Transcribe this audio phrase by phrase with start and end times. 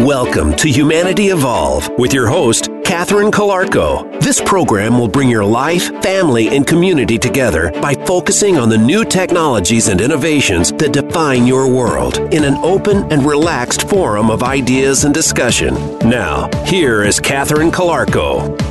[0.00, 4.18] Welcome to Humanity Evolve with your host, Catherine Calarco.
[4.22, 9.04] This program will bring your life, family, and community together by focusing on the new
[9.04, 15.04] technologies and innovations that define your world in an open and relaxed forum of ideas
[15.04, 15.74] and discussion.
[15.98, 18.69] Now, here is Catherine Calarco.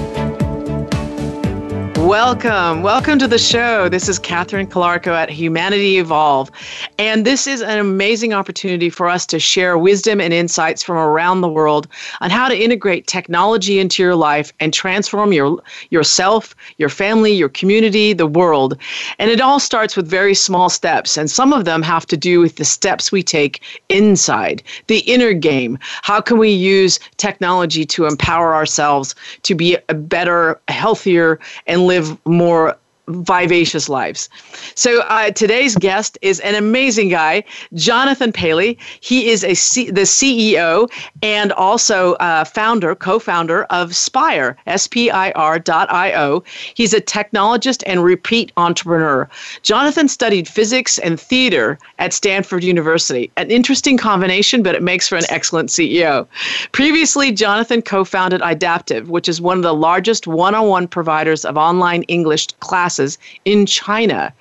[2.10, 2.82] Welcome.
[2.82, 3.88] Welcome to the show.
[3.88, 6.50] This is Catherine Calarco at Humanity Evolve.
[6.98, 11.42] And this is an amazing opportunity for us to share wisdom and insights from around
[11.42, 11.88] the world
[12.20, 17.48] on how to integrate technology into your life and transform your yourself, your family, your
[17.48, 18.76] community, the world.
[19.20, 21.16] And it all starts with very small steps.
[21.16, 25.34] And some of them have to do with the steps we take inside, the inner
[25.34, 25.78] game.
[26.02, 29.14] How can we use technology to empower ourselves
[29.44, 32.78] to be a better, healthier, and live more
[33.10, 34.30] vivacious lives.
[34.76, 38.78] So uh, today's guest is an amazing guy, Jonathan Palley.
[39.02, 40.90] He is a C- the CEO
[41.22, 46.44] and also uh, founder, co-founder of Spire, S-P-I-R dot I-O.
[46.74, 49.28] He's a technologist and repeat entrepreneur.
[49.64, 53.32] Jonathan studied physics and theater at Stanford University.
[53.38, 56.28] An interesting combination, but it makes for an excellent CEO.
[56.72, 62.48] Previously, Jonathan co-founded Idapted, which is one of the largest one-on-one providers of online English
[62.60, 64.34] classes classes in China.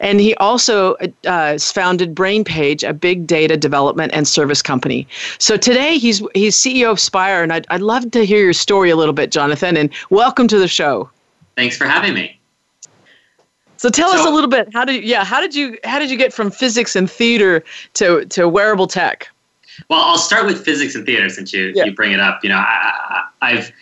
[0.00, 5.06] And he also uh, founded BrainPage, a big data development and service company.
[5.38, 8.90] So today he's he's CEO of Spire, and I'd, I'd love to hear your story
[8.90, 9.76] a little bit, Jonathan.
[9.76, 11.10] And welcome to the show.
[11.56, 12.38] Thanks for having me.
[13.78, 14.68] So tell so, us a little bit.
[14.72, 15.24] How did yeah?
[15.24, 17.62] How did you how did you get from physics and theater
[17.94, 19.28] to to wearable tech?
[19.90, 21.84] Well, I'll start with physics and theater since you yeah.
[21.84, 22.42] you bring it up.
[22.42, 23.72] You know, I, I've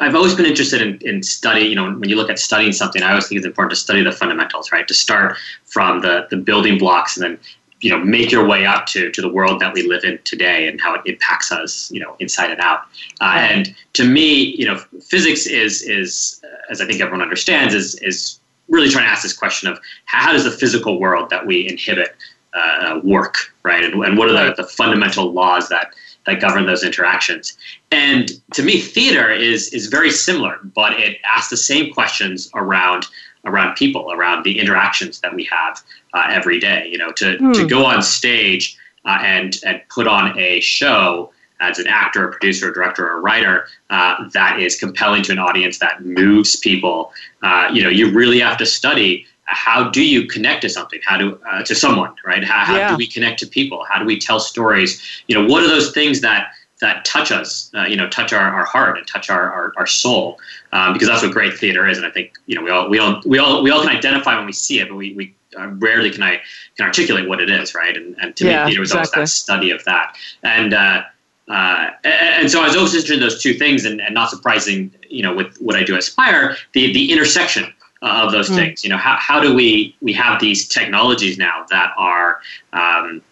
[0.00, 1.62] I've always been interested in, in study.
[1.62, 4.02] You know, when you look at studying something, I always think it's important to study
[4.02, 4.88] the fundamentals, right?
[4.88, 7.38] To start from the the building blocks and then
[7.80, 10.68] you know make your way up to to the world that we live in today
[10.68, 12.80] and how it impacts us, you know, inside and out.
[13.20, 17.94] Uh, and to me, you know, physics is is as I think everyone understands is
[17.96, 21.68] is really trying to ask this question of how does the physical world that we
[21.68, 22.16] inhibit
[22.54, 23.84] uh, work, right?
[23.84, 25.92] And, and what are the, the fundamental laws that
[26.26, 27.56] that govern those interactions.
[27.90, 33.06] And to me, theater is is very similar, but it asks the same questions around
[33.44, 35.82] around people, around the interactions that we have
[36.12, 36.88] uh, every day.
[36.88, 37.54] You know, to mm.
[37.54, 42.30] to go on stage uh, and and put on a show as an actor, a
[42.30, 46.56] producer, a director, or a writer uh, that is compelling to an audience that moves
[46.56, 47.12] people.
[47.42, 51.00] Uh, you know, you really have to study how do you connect to something?
[51.04, 52.44] How do uh, to someone right?
[52.44, 52.90] How, how yeah.
[52.90, 53.84] do we connect to people?
[53.84, 55.02] How do we tell stories?
[55.26, 58.48] You know what are those things that that touch us uh, you know touch our,
[58.48, 60.38] our heart and touch our, our, our soul?
[60.72, 63.00] Um, because that's what great theater is and i think you know we all we
[63.00, 65.66] all we all we all can identify when we see it but we, we uh,
[65.78, 66.40] rarely can i
[66.76, 67.96] can articulate what it is right?
[67.96, 69.18] And, and to yeah, me theater was exactly.
[69.18, 70.16] always that study of that.
[70.44, 71.02] And uh,
[71.50, 74.94] uh, and, so I was always interested in those two things, and, and, not surprising,
[75.08, 78.56] you know, with what I do at Spire, the the intersection of those mm.
[78.56, 78.84] things.
[78.84, 82.40] You know, how, how do we we have these technologies now that are
[82.72, 83.22] um,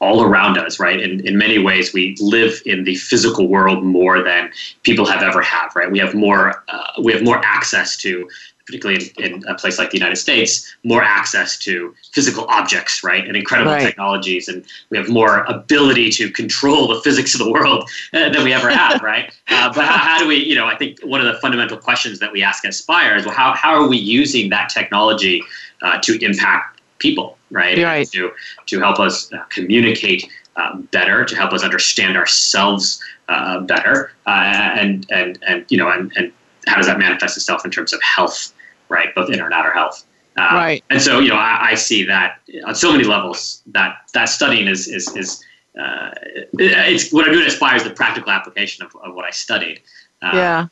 [0.00, 1.00] all around us, right?
[1.00, 4.50] In, in many ways, we live in the physical world more than
[4.82, 5.90] people have ever have, right?
[5.90, 8.28] We have more uh, we have more access to
[8.68, 13.26] particularly in, in, a place like the United States, more access to physical objects, right,
[13.26, 13.80] and incredible right.
[13.80, 18.44] technologies, and we have more ability to control the physics of the world uh, than
[18.44, 19.32] we ever have, right?
[19.50, 22.20] Uh, but how, how, do we, you know, I think one of the fundamental questions
[22.20, 25.42] that we ask at Spire is, well, how, how are we using that technology
[25.82, 27.78] uh, to impact people, right?
[27.78, 28.10] right.
[28.10, 28.32] To,
[28.66, 35.06] to help us uh, communicate uh, better, to help us understand ourselves uh, better, and,
[35.10, 36.32] and, and, you know, and, and
[36.66, 38.52] how does that manifest itself in terms of health
[38.88, 39.14] right?
[39.14, 40.04] Both inner and outer health.
[40.36, 40.84] Um, right.
[40.90, 44.68] And so, you know, I, I, see that on so many levels that that studying
[44.68, 45.44] is is is
[45.78, 46.10] uh,
[46.52, 49.80] it's what I'm doing aspires the practical application of, of what I studied.
[50.22, 50.66] Uh, yeah.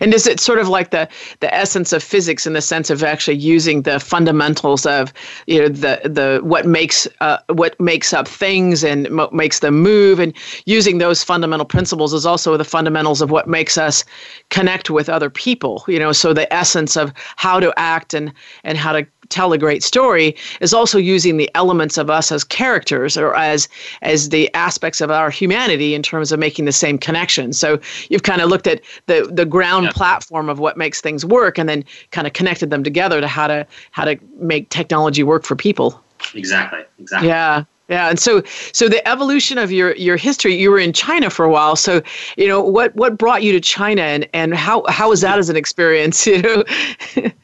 [0.00, 1.08] And is it sort of like the
[1.40, 5.12] the essence of physics in the sense of actually using the fundamentals of
[5.46, 10.18] you know the the what makes uh, what makes up things and makes them move,
[10.18, 10.34] and
[10.66, 14.04] using those fundamental principles is also the fundamentals of what makes us
[14.50, 15.84] connect with other people.
[15.88, 18.32] You know, so the essence of how to act and
[18.64, 22.44] and how to tell a great story is also using the elements of us as
[22.44, 23.68] characters or as
[24.02, 27.52] as the aspects of our humanity in terms of making the same connection.
[27.52, 29.92] So you've kind of looked at the the ground yeah.
[29.92, 33.46] platform of what makes things work and then kind of connected them together to how
[33.46, 36.02] to how to make technology work for people.
[36.34, 36.80] Exactly.
[36.98, 37.28] Exactly.
[37.28, 37.64] Yeah.
[37.88, 38.42] Yeah, and so
[38.72, 40.54] so the evolution of your your history.
[40.54, 42.02] You were in China for a while, so
[42.36, 45.48] you know what what brought you to China, and and how how was that as
[45.48, 46.26] an experience?
[46.38, 46.64] You know,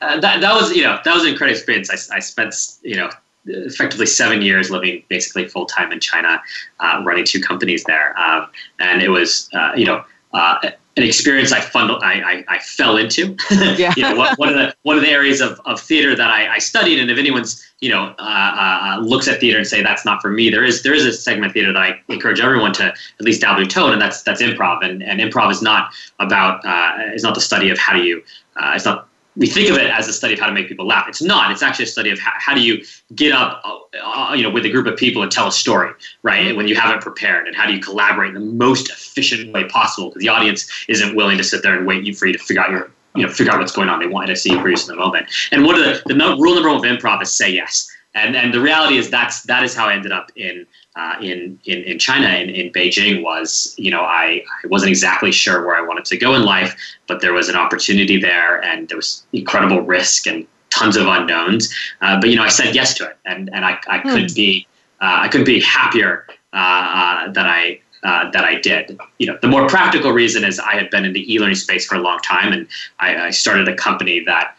[0.02, 1.90] uh, that that was you know that was an incredible experience.
[1.90, 3.08] I, I spent you know
[3.46, 6.40] effectively seven years living basically full time in China,
[6.80, 8.48] uh, running two companies there, um,
[8.78, 13.36] and it was uh, you know uh, an experience I, I, I, I fell into.
[13.50, 13.92] yeah.
[13.96, 16.54] you know, one, one, of the one of the areas of, of theater that I,
[16.54, 20.04] I studied, and if anyone's you know uh, uh, looks at theater and say that's
[20.04, 22.72] not for me, there is there is a segment of theater that I encourage everyone
[22.74, 24.84] to at least dabble in tone, and that's that's improv.
[24.84, 28.22] And, and improv is not about uh, is not the study of how do you
[28.56, 30.86] uh, it's not we think of it as a study of how to make people
[30.86, 31.08] laugh.
[31.08, 31.50] It's not.
[31.50, 32.84] It's actually a study of how, how do you
[33.14, 35.92] get up, uh, you know, with a group of people and tell a story,
[36.22, 36.46] right?
[36.46, 36.56] Mm-hmm.
[36.56, 40.10] When you haven't prepared, and how do you collaborate in the most efficient way possible?
[40.10, 42.70] Because the audience isn't willing to sit there and wait for you to figure out
[42.70, 43.98] your, you know, figure out what's going on.
[43.98, 45.26] They want to see you produce in the moment.
[45.50, 47.90] And one of the the no, rule number one of improv is say yes.
[48.14, 50.66] And and the reality is that's that is how I ended up in
[50.96, 55.32] uh, in, in, in China, in, in Beijing, was you know I, I wasn't exactly
[55.32, 56.76] sure where I wanted to go in life,
[57.08, 61.74] but there was an opportunity there, and there was incredible risk and tons of unknowns.
[62.00, 64.34] Uh, but you know I said yes to it, and and I, I couldn't hmm.
[64.36, 64.66] be
[65.00, 68.98] uh, I couldn't be happier uh, uh, that I uh, that I did.
[69.18, 71.96] You know, the more practical reason is I had been in the e-learning space for
[71.96, 72.68] a long time, and
[73.00, 74.56] I, I started a company that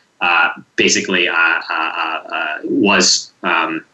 [0.76, 3.86] basically uh, was um,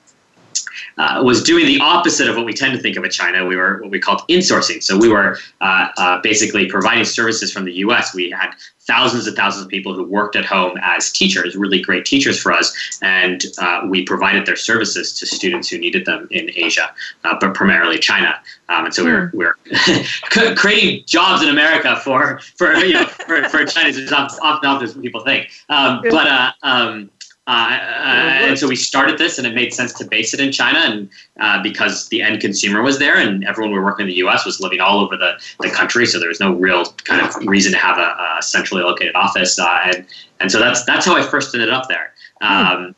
[0.98, 3.46] uh, was doing the opposite of what we tend to think of in China.
[3.46, 4.84] We were what we called insourcing.
[4.84, 8.14] So we were uh, uh, basically providing services from the U.S.
[8.14, 8.52] We had
[8.82, 12.52] thousands and thousands of people who worked at home as teachers, really great teachers for
[12.52, 17.38] us, and uh, we provided their services to students who needed them in Asia, uh,
[17.40, 18.40] but primarily China.
[18.70, 19.38] Um, and so we were, hmm.
[19.38, 24.12] we were creating jobs in America for for you know, for, for Chinese, which is
[24.12, 25.50] often not as people think.
[25.70, 27.10] Um, but uh, um,
[27.52, 30.54] uh, uh, and so we started this, and it made sense to base it in
[30.54, 31.10] China, and
[31.42, 34.46] uh, because the end consumer was there, and everyone we were working in the U.S.
[34.46, 37.74] was living all over the, the country, so there was no real kind of reason
[37.74, 40.06] to have a, a centrally located office, uh, and
[40.40, 42.14] and so that's that's how I first ended up there.
[42.40, 42.96] Um,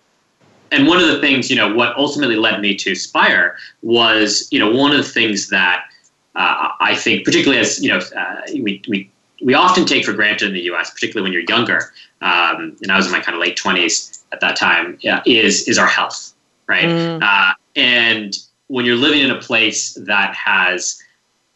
[0.72, 4.60] and one of the things, you know, what ultimately led me to Spire was, you
[4.60, 5.86] know, one of the things that
[6.36, 9.10] uh, I think, particularly as you know, uh, we we
[9.44, 11.92] we often take for granted in the U.S., particularly when you're younger.
[12.24, 15.68] Um, and I was in my kind of late twenties at that time yeah, is
[15.68, 16.34] is our health,
[16.68, 16.86] right?
[16.86, 17.22] Mm.
[17.22, 18.38] Uh, and
[18.68, 21.02] when you're living in a place that has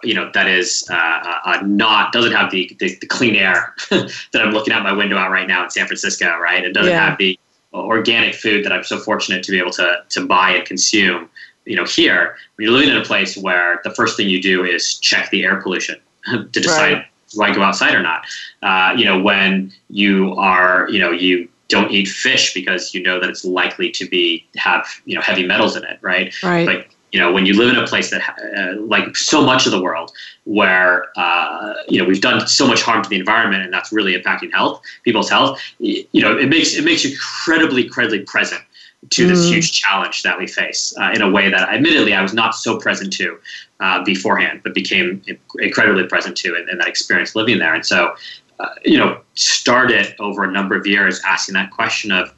[0.04, 3.74] you know that is uh, uh, uh not doesn't have the, the, the clean air
[3.90, 6.64] that I'm looking out my window out right now in San Francisco, right?
[6.64, 7.10] It doesn't yeah.
[7.10, 7.40] have the
[7.74, 11.30] organic food that I'm so fortunate to be able to to buy and consume.
[11.66, 14.64] You know, here when you're living in a place where the first thing you do
[14.64, 17.06] is check the air pollution to decide right.
[17.29, 18.25] Do I go outside or not.
[18.62, 23.19] Uh, you know, when you are, you know, you don't eat fish because you know
[23.19, 26.33] that it's likely to be have you know heavy metals in it, right?
[26.44, 26.65] Right.
[26.65, 28.21] Like you know when you live in a place that
[28.57, 30.12] uh, like so much of the world
[30.45, 34.13] where uh, you know we've done so much harm to the environment and that's really
[34.13, 35.62] impacting health, people's health.
[35.80, 38.62] You know it makes it makes you incredibly incredibly present
[39.09, 39.50] to this mm.
[39.50, 42.77] huge challenge that we face uh, in a way that admittedly I was not so
[42.77, 43.39] present to
[43.80, 45.21] uh, beforehand, but became
[45.59, 47.74] incredibly present to in, in that experience living there.
[47.74, 48.15] And so
[48.59, 52.33] uh, you know, started over a number of years asking that question of,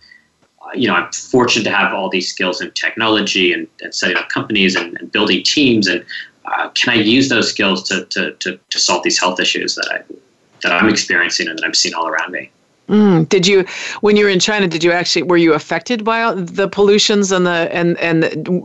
[0.61, 4.17] uh, you know, I'm fortunate to have all these skills in technology and, and setting
[4.17, 6.05] up companies and, and building teams, and
[6.43, 9.89] uh, can I use those skills to, to, to, to, solve these health issues that
[9.91, 10.13] I
[10.61, 12.51] that I'm experiencing and that I'm seeing all around me?
[12.89, 13.29] Mm.
[13.29, 13.65] Did you,
[14.01, 17.45] when you were in China, did you actually were you affected by the pollutions and
[17.45, 18.21] the and and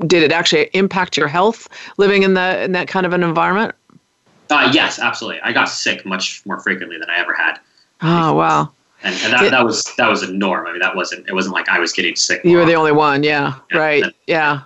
[0.08, 1.68] did it actually impact your health
[1.98, 3.74] living in the in that kind of an environment?
[4.50, 5.40] Uh, yes, absolutely.
[5.42, 7.58] I got sick much more frequently than I ever had.
[8.00, 8.70] Oh wow!
[9.02, 10.66] And, and that, that was that was a norm.
[10.66, 12.42] I mean, that wasn't it wasn't like I was getting sick.
[12.44, 13.22] You were the only one.
[13.22, 13.54] Yeah.
[13.70, 14.04] yeah right.
[14.26, 14.62] Yeah.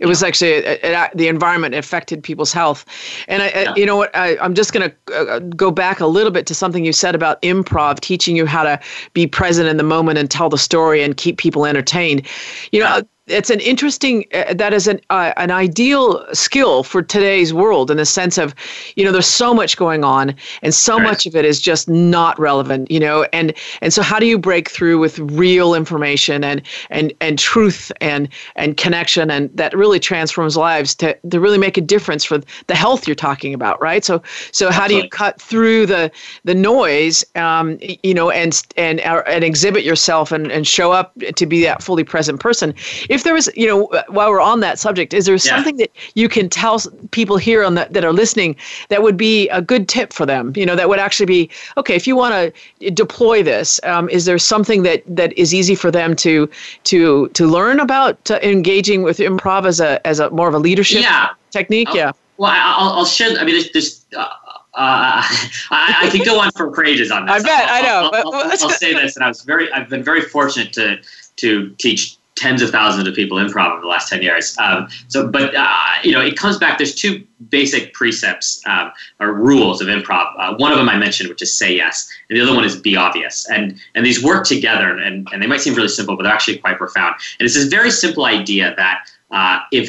[0.00, 2.84] It was actually it, it, uh, the environment affected people's health,
[3.28, 3.74] and I, yeah.
[3.76, 4.14] you know what?
[4.16, 6.92] I, am just going to uh, uh, go back a little bit to something you
[6.92, 8.80] said about improv, teaching you how to
[9.12, 12.26] be present in the moment and tell the story and keep people entertained.
[12.72, 16.82] You know, yeah uh, it's an interesting uh, that is an uh, an ideal skill
[16.82, 18.54] for today's world in the sense of
[18.96, 21.04] you know there's so much going on and so right.
[21.04, 24.38] much of it is just not relevant you know and and so how do you
[24.38, 30.00] break through with real information and and and truth and and connection and that really
[30.00, 34.04] transforms lives to to really make a difference for the health you're talking about right
[34.04, 34.22] so
[34.52, 36.10] so how do you cut through the
[36.44, 41.14] the noise um, you know and and uh, and exhibit yourself and and show up
[41.36, 42.74] to be that fully present person
[43.08, 45.40] if if there was, you know, while we're on that subject, is there yeah.
[45.40, 48.56] something that you can tell people here on the, that are listening
[48.88, 50.54] that would be a good tip for them?
[50.56, 53.78] You know, that would actually be okay if you want to deploy this.
[53.84, 56.48] Um, is there something that that is easy for them to
[56.84, 60.58] to to learn about uh, engaging with improv as a as a more of a
[60.58, 61.28] leadership yeah.
[61.50, 61.88] technique?
[61.90, 62.12] I'll, yeah.
[62.38, 63.38] Well, I'll, I'll share.
[63.38, 65.22] I mean, there's, there's uh, uh,
[65.70, 67.34] I, I could go on for, for ages on this.
[67.34, 67.68] I bet.
[67.68, 68.10] I'll, I know.
[68.14, 71.02] I'll, I'll, I'll, say this, and I was very, I've been very fortunate to
[71.36, 74.56] to teach tens of thousands of people improv over the last 10 years.
[74.58, 75.68] Um, so, but, uh,
[76.02, 80.32] you know, it comes back, there's two basic precepts um, or rules of improv.
[80.38, 82.80] Uh, one of them I mentioned, which is say yes, and the other one is
[82.80, 83.48] be obvious.
[83.50, 86.58] And, and these work together, and, and they might seem really simple, but they're actually
[86.58, 87.14] quite profound.
[87.38, 89.88] And it's this very simple idea that uh, if,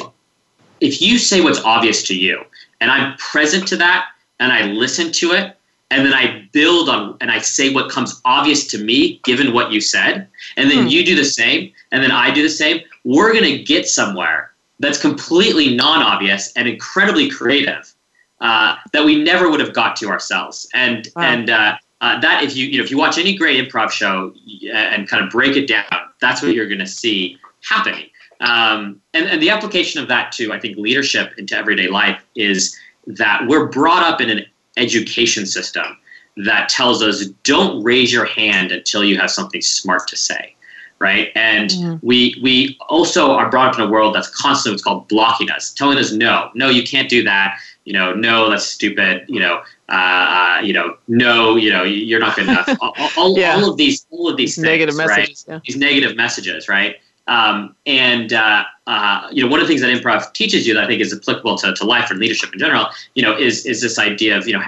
[0.80, 2.44] if you say what's obvious to you,
[2.80, 4.08] and I'm present to that,
[4.40, 5.56] and I listen to it,
[5.92, 9.72] and then I build on and I say what comes obvious to me given what
[9.72, 10.88] you said, and then hmm.
[10.88, 14.52] you do the same, and then I do the same, we're going to get somewhere
[14.80, 17.92] that's completely non-obvious and incredibly creative
[18.40, 20.68] uh, that we never would have got to ourselves.
[20.74, 21.22] And wow.
[21.22, 24.34] and uh, uh, that if you you know if you watch any great improv show
[24.72, 25.84] and kind of break it down,
[26.20, 28.06] that's what you're going to see happening.
[28.40, 32.76] Um, and and the application of that to I think leadership into everyday life is
[33.06, 34.44] that we're brought up in an
[34.76, 35.98] education system
[36.36, 40.54] that tells us don't raise your hand until you have something smart to say
[40.98, 41.98] right and yeah.
[42.02, 45.72] we we also are brought up in a world that's constantly what's called blocking us
[45.72, 49.62] telling us no no you can't do that you know no that's stupid you know
[49.88, 53.56] uh, you know no you know you're not good enough all, all, yeah.
[53.56, 55.54] all, of these all of these things, negative messages right?
[55.54, 55.60] yeah.
[55.66, 56.96] these negative messages right
[57.28, 60.84] um, and uh, uh, you know, one of the things that improv teaches you that
[60.84, 63.80] I think is applicable to, to life and leadership in general, you know, is is
[63.80, 64.62] this idea of you know,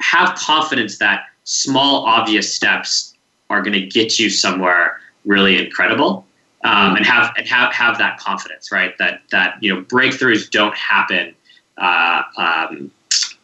[0.00, 3.14] have confidence that small obvious steps
[3.50, 6.24] are going to get you somewhere really incredible,
[6.64, 8.96] um, and have and have have that confidence, right?
[8.98, 11.34] That that you know, breakthroughs don't happen.
[11.78, 12.90] Uh, um,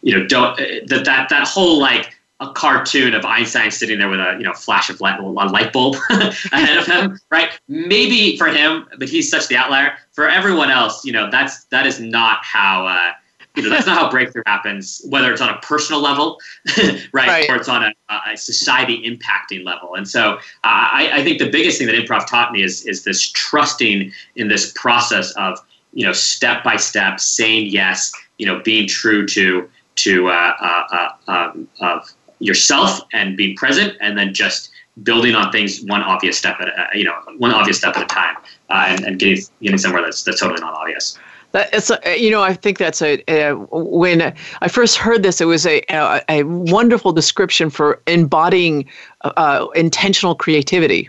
[0.02, 4.20] you know, don't that that that whole like a cartoon of Einstein sitting there with
[4.20, 7.58] a you know flash of light, a light bulb ahead of him, right?
[7.68, 9.94] Maybe for him, but he's such the outlier.
[10.12, 13.12] For everyone else, you know, that's that is not how uh,
[13.56, 15.02] you know that's not how breakthrough happens.
[15.08, 16.38] Whether it's on a personal level,
[16.78, 17.92] right, right, or it's on a,
[18.30, 19.96] a society impacting level.
[19.96, 23.02] And so, uh, I, I think the biggest thing that improv taught me is is
[23.02, 25.58] this trusting in this process of
[25.92, 31.08] you know step by step saying yes, you know, being true to to uh, uh,
[31.26, 34.70] uh um, of yourself and being present, and then just
[35.02, 38.06] building on things one obvious step at a, you know one obvious step at a
[38.06, 38.36] time,
[38.70, 41.18] uh, and, and getting getting somewhere that's that's totally not obvious.
[41.52, 45.40] That, it's a, you know I think that's a, a, when I first heard this
[45.40, 48.88] it was a a, a wonderful description for embodying
[49.22, 51.08] uh, intentional creativity.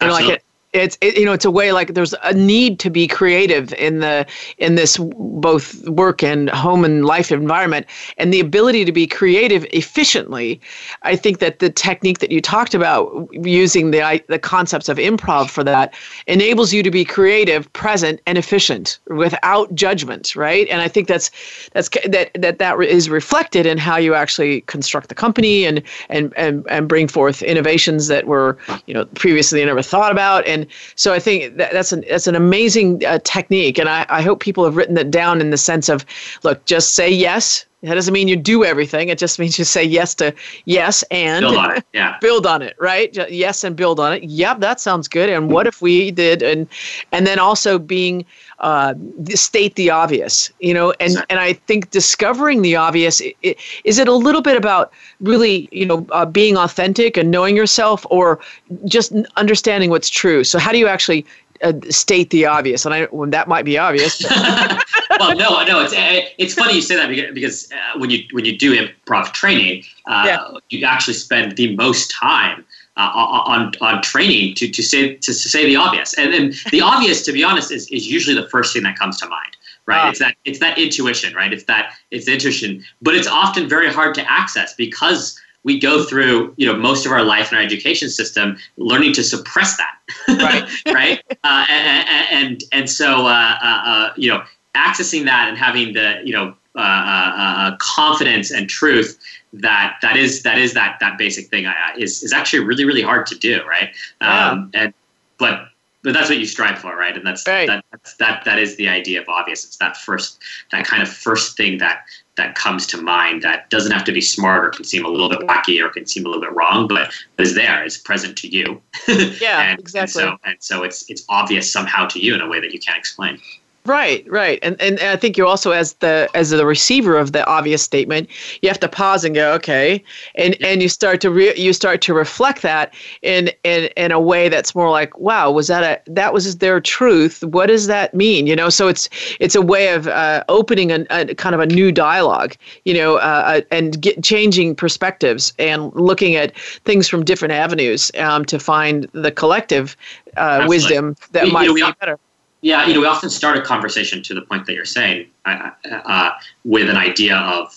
[0.00, 2.78] You know, like it, it's it, you know it's a way like there's a need
[2.78, 4.26] to be creative in the
[4.58, 7.86] in this both work and home and life environment.
[8.18, 10.60] And the ability to be creative efficiently
[11.02, 15.50] i think that the technique that you talked about using the the concepts of improv
[15.50, 15.94] for that
[16.26, 20.68] enables you to be creative present and efficient without judgment right?
[20.68, 21.30] And i think that's
[21.72, 26.32] that's that that that is reflected in how you actually construct the company and and
[26.36, 30.46] and, and bring forth innovations that were you know previously never thought about.
[30.46, 34.06] And and so I think that, that's an that's an amazing uh, technique, and I,
[34.08, 36.04] I hope people have written that down in the sense of,
[36.42, 37.66] look, just say yes.
[37.82, 39.08] That doesn't mean you do everything.
[39.08, 40.34] It just means you say yes to
[40.66, 41.84] yes and build on it.
[41.94, 42.18] Yeah.
[42.20, 43.14] build on it, right?
[43.30, 44.22] Yes and build on it.
[44.24, 45.30] Yep, that sounds good.
[45.30, 46.42] And what if we did?
[46.42, 46.68] And
[47.10, 48.26] and then also being
[48.60, 48.94] uh,
[49.30, 51.26] state the obvious, you know, and, exactly.
[51.30, 55.86] and I think discovering the obvious, it, is it a little bit about really, you
[55.86, 58.40] know, uh, being authentic and knowing yourself or
[58.84, 60.44] just understanding what's true?
[60.44, 61.24] So how do you actually
[61.62, 62.84] uh, state the obvious?
[62.84, 64.22] And I, well, that might be obvious.
[65.20, 65.94] well, no, no, it's,
[66.38, 69.84] it's funny you say that because, because uh, when you, when you do improv training,
[70.06, 70.58] uh, yeah.
[70.70, 72.64] you actually spend the most time
[72.96, 76.14] uh, on on training to to say to, to say the obvious.
[76.14, 79.18] And then the obvious, to be honest, is is usually the first thing that comes
[79.18, 79.56] to mind.
[79.86, 80.06] Right?
[80.06, 81.52] Uh, it's that it's that intuition, right?
[81.52, 86.54] It's that it's intuition, but it's often very hard to access because we go through
[86.56, 89.98] you know most of our life in our education system learning to suppress that
[90.28, 94.42] right right uh, and, and and so uh, uh, uh, you know
[94.74, 99.18] accessing that and having the you know uh, uh, confidence and truth
[99.52, 101.66] that that is that is that that basic thing
[101.98, 103.90] is is actually really really hard to do, right?
[104.20, 104.50] Yeah.
[104.50, 104.94] Um, and
[105.38, 105.66] but
[106.02, 107.14] but that's what you strive for, right?
[107.14, 107.66] And that's, right.
[107.66, 109.64] that that's, that that is the idea of obvious.
[109.64, 110.38] It's that first
[110.72, 112.04] that kind of first thing that
[112.36, 115.28] that comes to mind that doesn't have to be smart or can seem a little
[115.28, 118.48] bit wacky or can seem a little bit wrong, but is there, is present to
[118.48, 118.80] you.
[119.40, 120.22] Yeah, and, exactly.
[120.22, 122.78] And so, and so it's it's obvious somehow to you in a way that you
[122.78, 123.40] can't explain.
[123.86, 127.46] Right, right, and, and I think you also, as the as the receiver of the
[127.46, 128.28] obvious statement,
[128.60, 132.02] you have to pause and go, okay, and and you start to re- you start
[132.02, 136.12] to reflect that in in in a way that's more like, wow, was that a
[136.12, 137.42] that was their truth?
[137.42, 138.46] What does that mean?
[138.46, 139.08] You know, so it's
[139.40, 143.16] it's a way of uh, opening a, a, kind of a new dialogue, you know,
[143.16, 148.58] uh, uh, and get, changing perspectives and looking at things from different avenues um, to
[148.58, 149.96] find the collective
[150.36, 152.18] uh, wisdom that we, might you know, be better.
[152.62, 155.70] Yeah, you know, we often start a conversation to the point that you're saying uh,
[155.90, 156.32] uh,
[156.64, 157.76] with an idea of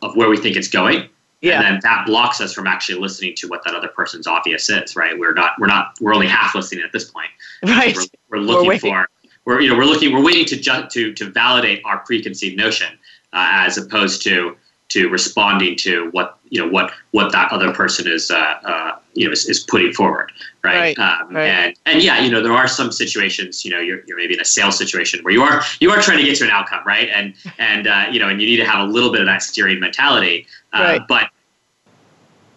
[0.00, 1.08] of where we think it's going,
[1.42, 1.56] yeah.
[1.56, 4.96] and then that blocks us from actually listening to what that other person's obvious is.
[4.96, 5.18] Right?
[5.18, 5.52] We're not.
[5.58, 5.94] We're not.
[6.00, 7.28] We're only half listening at this point.
[7.64, 7.94] Right.
[7.94, 9.08] We're, we're looking we're for.
[9.44, 10.12] We're you know we're looking.
[10.12, 12.98] We're waiting to ju- to to validate our preconceived notion
[13.32, 14.56] uh, as opposed to
[14.92, 18.34] to responding to what you know what what that other person is uh,
[18.64, 20.30] uh, you know is, is, putting forward
[20.62, 23.80] right, right, um, right, and and yeah you know there are some situations you know
[23.80, 26.36] you're, you're maybe in a sales situation where you are you are trying to get
[26.36, 28.90] to an outcome right and and uh, you know and you need to have a
[28.90, 31.02] little bit of that steering mentality uh, right.
[31.08, 31.30] but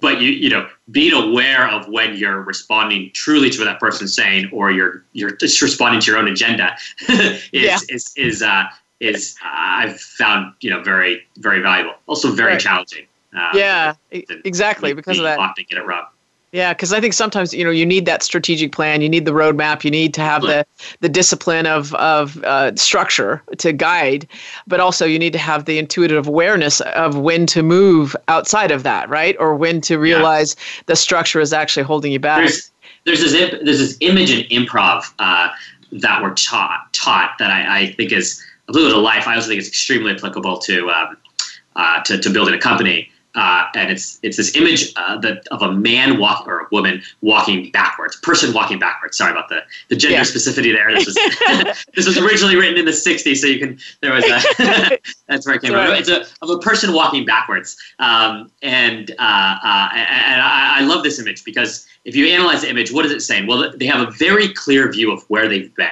[0.01, 4.13] but you you know being aware of when you're responding truly to what that person's
[4.13, 6.75] saying or you're you're just responding to your own agenda
[7.07, 7.77] is, yeah.
[7.89, 8.65] is is uh
[8.99, 11.95] is I've found you know very very valuable.
[12.07, 12.59] Also very right.
[12.59, 13.05] challenging.
[13.35, 15.39] Uh, yeah, exactly because of that.
[15.39, 16.05] Often get it wrong.
[16.55, 19.33] Yeah, because I think sometimes you know you need that strategic plan, you need the
[19.33, 20.65] roadmap, you need to have the
[21.01, 24.25] the discipline of of uh, structure to guide,
[24.65, 28.83] but also you need to have the intuitive awareness of when to move outside of
[28.83, 30.83] that, right, or when to realize yeah.
[30.85, 32.39] the structure is actually holding you back.
[32.39, 32.71] There's,
[33.03, 35.49] there's this there's this image in improv uh,
[35.91, 39.27] that we're taught taught that I, I think is a little bit of life.
[39.27, 41.17] I also think it's extremely applicable to um,
[41.75, 43.09] uh, to, to building a company.
[43.35, 47.03] Uh, and it's it's this image uh, that of a man walk or a woman
[47.19, 49.17] walking backwards, person walking backwards.
[49.17, 50.21] Sorry about the the gender yeah.
[50.21, 50.89] specificity there.
[50.93, 51.15] This was
[51.95, 55.55] this was originally written in the '60s, so you can there was a, that's where
[55.55, 55.93] it came from.
[55.95, 61.03] It's a of a person walking backwards, um, and uh, uh, and I, I love
[61.03, 63.47] this image because if you analyze the image, what is it saying?
[63.47, 65.89] Well, they have a very clear view of where they've been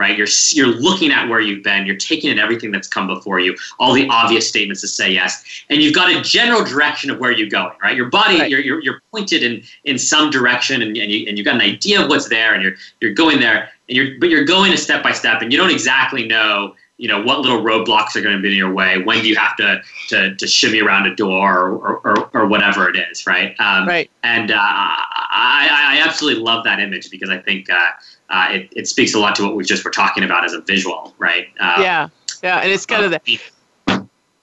[0.00, 0.16] right?
[0.16, 3.54] You're you're looking at where you've been, you're taking in everything that's come before you,
[3.78, 7.30] all the obvious statements to say yes, and you've got a general direction of where
[7.30, 7.94] you're going, right?
[7.94, 8.50] Your body, right.
[8.50, 11.60] You're, you're, you're pointed in in some direction, and, and you and you've got an
[11.60, 14.76] idea of what's there, and you're you're going there, and you're but you're going a
[14.78, 16.74] step by step, and you don't exactly know.
[17.00, 18.98] You know what little roadblocks are going to be in your way.
[18.98, 22.88] When do you have to to, to shimmy around a door or, or, or whatever
[22.90, 23.58] it is, right?
[23.58, 24.10] Um, right.
[24.22, 27.90] And uh, I, I absolutely love that image because I think uh,
[28.28, 30.60] uh, it, it speaks a lot to what we just were talking about as a
[30.60, 31.46] visual, right?
[31.58, 32.08] Um, yeah,
[32.42, 33.40] yeah, and it's kind of the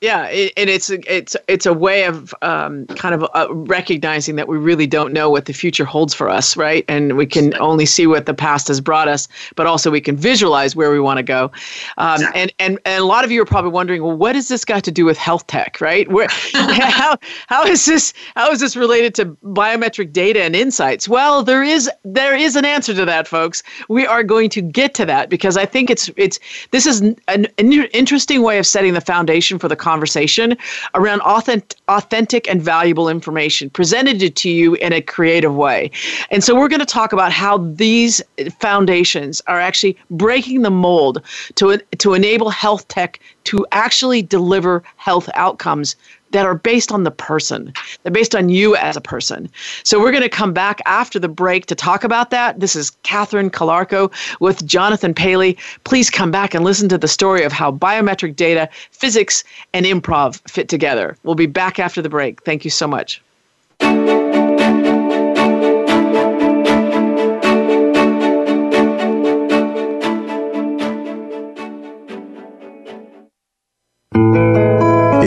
[0.01, 4.47] yeah, it, and it's it's it's a way of um, kind of uh, recognizing that
[4.47, 6.85] we really don't know what the future holds for us, right?
[6.87, 10.15] And we can only see what the past has brought us, but also we can
[10.15, 11.51] visualize where we want to go.
[11.97, 14.63] Um, and, and and a lot of you are probably wondering, well, what does this
[14.65, 16.07] got to do with health tech, right?
[16.11, 21.09] Where how how is this how is this related to biometric data and insights?
[21.09, 23.63] Well, there is there is an answer to that, folks.
[23.89, 27.17] We are going to get to that because I think it's it's this is an,
[27.27, 30.57] an interesting way of setting the foundation for the conversation
[30.95, 35.89] around authentic, authentic and valuable information presented to you in a creative way.
[36.29, 38.21] And so we're going to talk about how these
[38.59, 41.21] foundations are actually breaking the mold
[41.55, 45.95] to, to enable health tech to actually deliver health outcomes
[46.31, 47.73] that are based on the person.
[48.03, 49.49] They're based on you as a person.
[49.83, 52.59] So we're going to come back after the break to talk about that.
[52.59, 55.57] This is Catherine Calarco with Jonathan Palley.
[55.83, 60.41] Please come back and listen to the story of how biometric data, physics, and improv
[60.49, 61.17] fit together.
[61.23, 62.43] We'll be back after the break.
[62.43, 63.21] Thank you so much.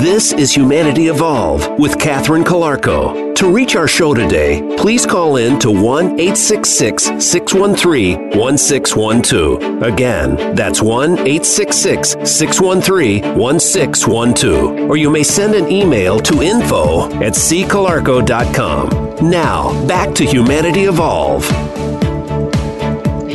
[0.00, 3.34] This is Humanity Evolve with Catherine Calarco.
[3.34, 9.82] To reach our show today, please call in to 1 866 613 1612.
[9.82, 14.88] Again, that's 1 866 613 1612.
[14.88, 19.28] Or you may send an email to info at ccalarco.com.
[19.30, 21.44] Now, back to Humanity Evolve.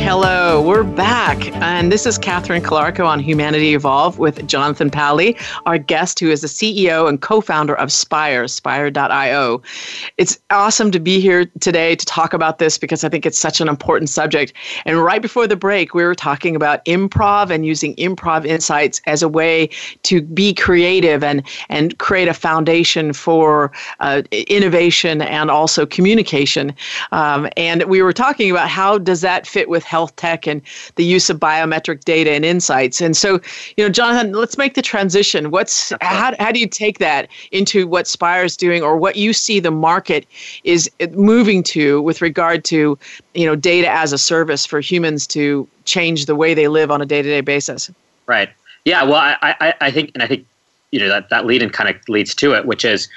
[0.06, 1.52] Hello, we're back.
[1.60, 6.42] And this is Catherine Calarco on Humanity Evolve with Jonathan Palley, our guest who is
[6.42, 9.62] the CEO and co founder of Spire, spire.io.
[10.16, 13.60] It's awesome to be here today to talk about this because I think it's such
[13.60, 14.52] an important subject.
[14.84, 19.24] And right before the break, we were talking about improv and using improv insights as
[19.24, 19.70] a way
[20.04, 26.72] to be creative and, and create a foundation for uh, innovation and also communication.
[27.10, 30.60] Um, and we were talking about how does that fit with health tech and
[30.96, 33.00] the use of biometric data and insights.
[33.00, 33.40] And so,
[33.76, 35.50] you know, Jonathan, let's make the transition.
[35.50, 39.32] What's how, how do you take that into what Spire is doing or what you
[39.32, 40.26] see the market
[40.64, 42.98] is moving to with regard to,
[43.34, 47.00] you know, data as a service for humans to change the way they live on
[47.00, 47.90] a day-to-day basis?
[48.26, 48.50] Right.
[48.84, 49.04] Yeah.
[49.04, 50.46] Well, I, I, I think, and I think,
[50.90, 53.08] you know, that, that lead in kind of leads to it, which is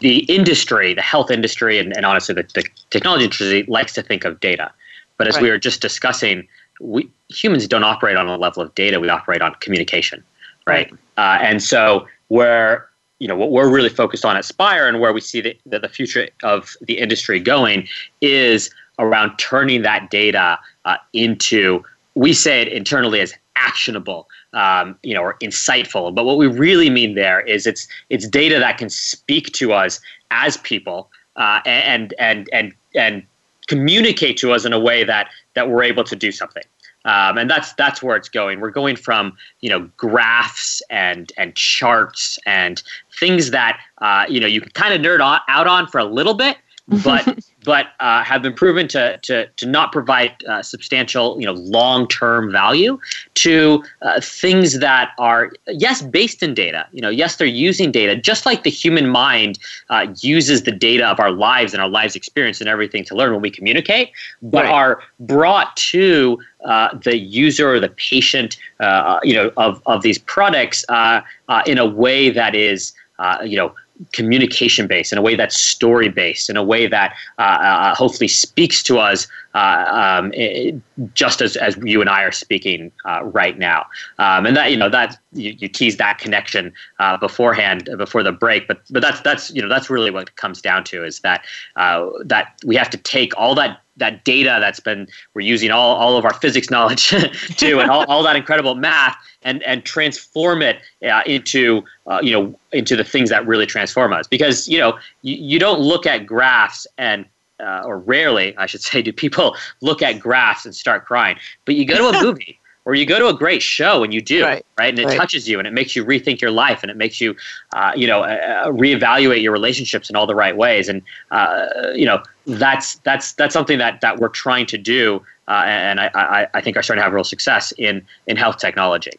[0.00, 4.24] the industry, the health industry, and, and honestly, the, the technology industry likes to think
[4.24, 4.70] of data.
[5.16, 5.42] But as right.
[5.42, 6.46] we were just discussing,
[6.80, 9.00] we humans don't operate on a level of data.
[9.00, 10.24] We operate on communication,
[10.66, 10.90] right?
[10.90, 11.00] right.
[11.16, 15.12] Uh, and so where you know what we're really focused on at Spire and where
[15.12, 17.88] we see the, the, the future of the industry going
[18.20, 21.82] is around turning that data uh, into
[22.14, 26.90] we say it internally as actionable um, you know or insightful but what we really
[26.90, 30.00] mean there is it's it's data that can speak to us
[30.30, 33.24] as people uh, and and and and
[33.66, 36.62] communicate to us in a way that that we're able to do something.
[37.06, 38.60] Um, and that's that's where it's going.
[38.60, 42.82] We're going from you know graphs and and charts and
[43.18, 46.34] things that uh, you know you can kind of nerd out on for a little
[46.34, 46.56] bit,
[47.04, 51.52] but but uh, have been proven to to to not provide uh, substantial you know
[51.52, 52.98] long term value
[53.34, 56.86] to uh, things that are yes based in data.
[56.92, 59.58] You know yes they're using data just like the human mind
[59.90, 63.32] uh, uses the data of our lives and our lives experience and everything to learn
[63.32, 64.10] when we communicate,
[64.42, 64.72] but right.
[64.72, 70.18] are brought to uh, the user or the patient, uh, you know, of, of these
[70.18, 73.74] products uh, uh in a way that is, uh, you know,
[74.12, 78.28] communication based, in a way that's story based, in a way that uh, uh, hopefully
[78.28, 80.74] speaks to us uh, um, it,
[81.14, 83.86] just as, as you and I are speaking uh, right now.
[84.18, 88.32] Um, and that you know that you, you tease that connection uh, beforehand before the
[88.32, 91.20] break, but but that's that's you know that's really what it comes down to is
[91.20, 91.44] that
[91.76, 95.94] uh, that we have to take all that that data that's been we're using all,
[95.94, 97.08] all of our physics knowledge
[97.56, 100.78] to and all, all that incredible math and and transform it
[101.08, 104.26] uh, into uh, you know into the things that really transform us.
[104.26, 107.24] Because you know you, you don't look at graphs and
[107.60, 111.36] uh, or rarely I should say do people look at graphs and start crying.
[111.64, 114.20] But you go to a movie or you go to a great show and you
[114.20, 114.90] do right, right?
[114.90, 115.16] and it right.
[115.16, 117.34] touches you and it makes you rethink your life and it makes you
[117.74, 120.88] uh, you know uh, uh, reevaluate your relationships in all the right ways.
[120.88, 125.62] And uh, you know that's that's that's something that that we're trying to do uh,
[125.66, 129.12] and I, I, I think are starting to have real success in in health technology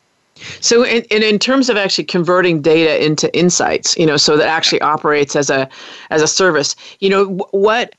[0.60, 4.48] so, in, in, in terms of actually converting data into insights, you know, so that
[4.48, 5.70] actually operates as a
[6.10, 7.96] as a service, you know, what,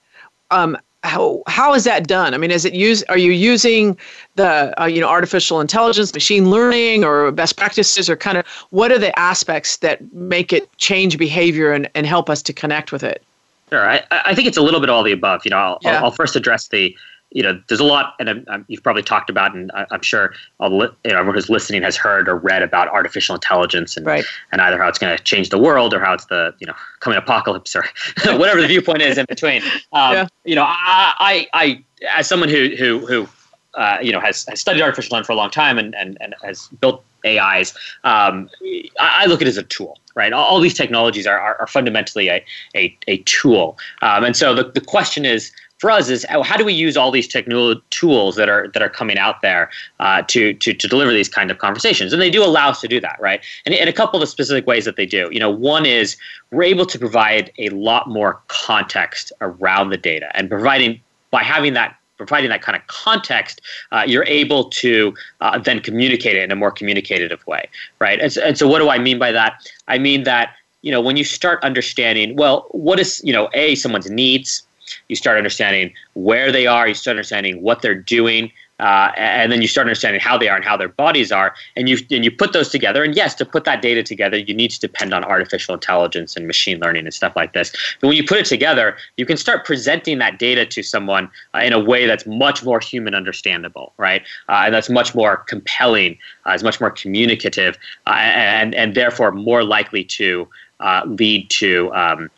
[0.51, 2.35] um, how how is that done?
[2.35, 3.03] I mean, is it use?
[3.05, 3.97] Are you using
[4.35, 8.93] the uh, you know artificial intelligence, machine learning, or best practices, or kind of what
[8.93, 13.03] are the aspects that make it change behavior and, and help us to connect with
[13.03, 13.23] it?
[13.71, 15.43] Sure, I, I think it's a little bit all the above.
[15.45, 15.99] You know, I'll, yeah.
[15.99, 16.95] I'll, I'll first address the
[17.37, 20.71] you know, there's a lot, and you've probably talked about, and I, am sure all,
[20.73, 24.25] you know, everyone who's listening has heard or read about artificial intelligence and, right.
[24.53, 26.73] and either how it's going to change the world or how it's the, you know,
[27.01, 27.85] coming apocalypse or
[28.39, 29.63] whatever the viewpoint is in between.
[29.93, 30.27] Um, yeah.
[30.45, 31.85] You know, I, I, I,
[32.17, 33.29] as someone who, who, who
[33.75, 36.35] uh, you know, has, has studied artificial intelligence for a long time and, and, and
[36.43, 38.51] has built AIs, um,
[38.99, 40.33] I, I look at it as a tool right?
[40.33, 42.43] All, all these technologies are, are, are, fundamentally a,
[42.75, 43.79] a, a tool.
[44.03, 47.11] Um, and so the, the question is, for us is how do we use all
[47.11, 51.13] these technical tools that are that are coming out there uh, to, to to deliver
[51.13, 53.41] these kind of conversations, and they do allow us to do that, right?
[53.65, 55.29] And, in a couple of specific ways that they do.
[55.31, 56.17] You know, one is
[56.51, 61.75] we're able to provide a lot more context around the data, and providing by having
[61.75, 63.61] that providing that kind of context,
[63.93, 68.19] uh, you're able to uh, then communicate it in a more communicative way, right?
[68.21, 69.71] And so, and so, what do I mean by that?
[69.89, 73.75] I mean that you know when you start understanding, well, what is you know a
[73.75, 74.66] someone's needs,
[75.09, 79.63] you start understanding where they are, you start understanding what they're doing, uh, and then
[79.63, 82.31] you start understanding how they are and how their bodies are, and you and you
[82.31, 83.03] put those together.
[83.03, 86.47] And yes, to put that data together, you need to depend on artificial intelligence and
[86.47, 87.73] machine learning and stuff like this.
[88.01, 91.61] But when you put it together, you can start presenting that data to someone uh,
[91.61, 94.23] in a way that's much more human understandable, right?
[94.49, 99.33] Uh, and that's much more compelling, uh, is much more communicative, uh, and and therefore
[99.33, 100.47] more likely to
[100.81, 102.31] uh, lead to um,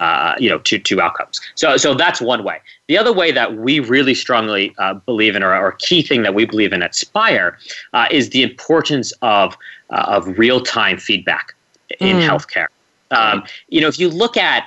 [0.00, 1.40] uh, you know, to, to outcomes.
[1.54, 2.60] So, so that's one way.
[2.88, 6.34] The other way that we really strongly uh, believe in, or, or key thing that
[6.34, 7.58] we believe in at Spire,
[7.92, 9.56] uh, is the importance of
[9.90, 11.54] uh, of real time feedback
[12.00, 12.28] in mm.
[12.28, 12.66] healthcare.
[13.10, 14.64] Um, you know, if you look at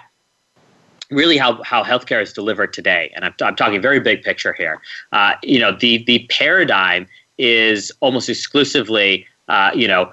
[1.10, 4.82] really how, how healthcare is delivered today, and I'm, I'm talking very big picture here.
[5.12, 10.12] Uh, you know, the the paradigm is almost exclusively, uh, you know,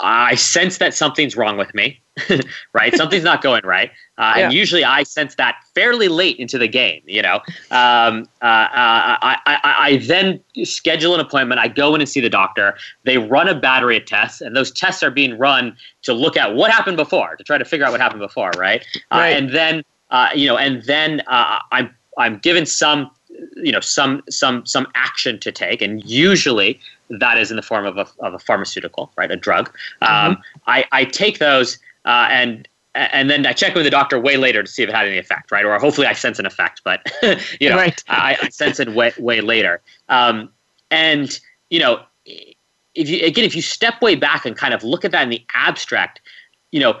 [0.00, 2.00] I sense that something's wrong with me.
[2.72, 2.94] right?
[2.94, 3.90] Something's not going right.
[4.18, 4.44] Uh, yeah.
[4.44, 7.36] And usually I sense that fairly late into the game, you know.
[7.70, 11.60] Um, uh, uh, I, I, I, then schedule an appointment.
[11.60, 12.76] I go in and see the doctor.
[13.04, 16.54] They run a battery of tests, and those tests are being run to look at
[16.54, 18.84] what happened before, to try to figure out what happened before, right?
[19.10, 19.28] Uh, right.
[19.30, 23.10] and then, uh, you know, and then uh, I'm, I'm given some
[23.56, 27.86] you know some some some action to take and usually that is in the form
[27.86, 29.72] of a, of a pharmaceutical right a drug
[30.02, 30.32] mm-hmm.
[30.32, 34.36] um, I, I take those uh, and and then I check with the doctor way
[34.36, 35.64] later to see if it had any effect, right?
[35.64, 37.00] Or hopefully I sense an effect, but
[37.60, 38.02] you know, right.
[38.08, 39.80] I, I, sense it way way later.
[40.08, 40.50] Um,
[40.90, 41.38] and
[41.70, 45.10] you know, if you again, if you step way back and kind of look at
[45.12, 46.20] that in the abstract,
[46.70, 47.00] you know,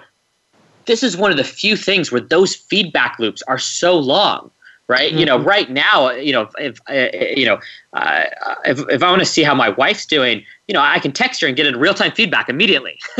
[0.86, 4.50] this is one of the few things where those feedback loops are so long
[4.92, 5.10] right?
[5.10, 5.18] Mm-hmm.
[5.18, 5.48] You know, mm-hmm.
[5.48, 7.58] right now, you know, if, if uh, you know,
[7.94, 8.24] uh,
[8.64, 11.40] if if I want to see how my wife's doing, you know, I can text
[11.40, 13.00] her and get a real time feedback immediately,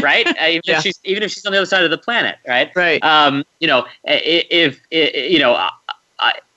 [0.00, 0.26] right?
[0.26, 0.76] even yeah.
[0.76, 2.70] if she's even if she's on the other side of the planet, right?
[2.76, 3.02] Right.
[3.02, 5.68] Um, you know, if, if you know,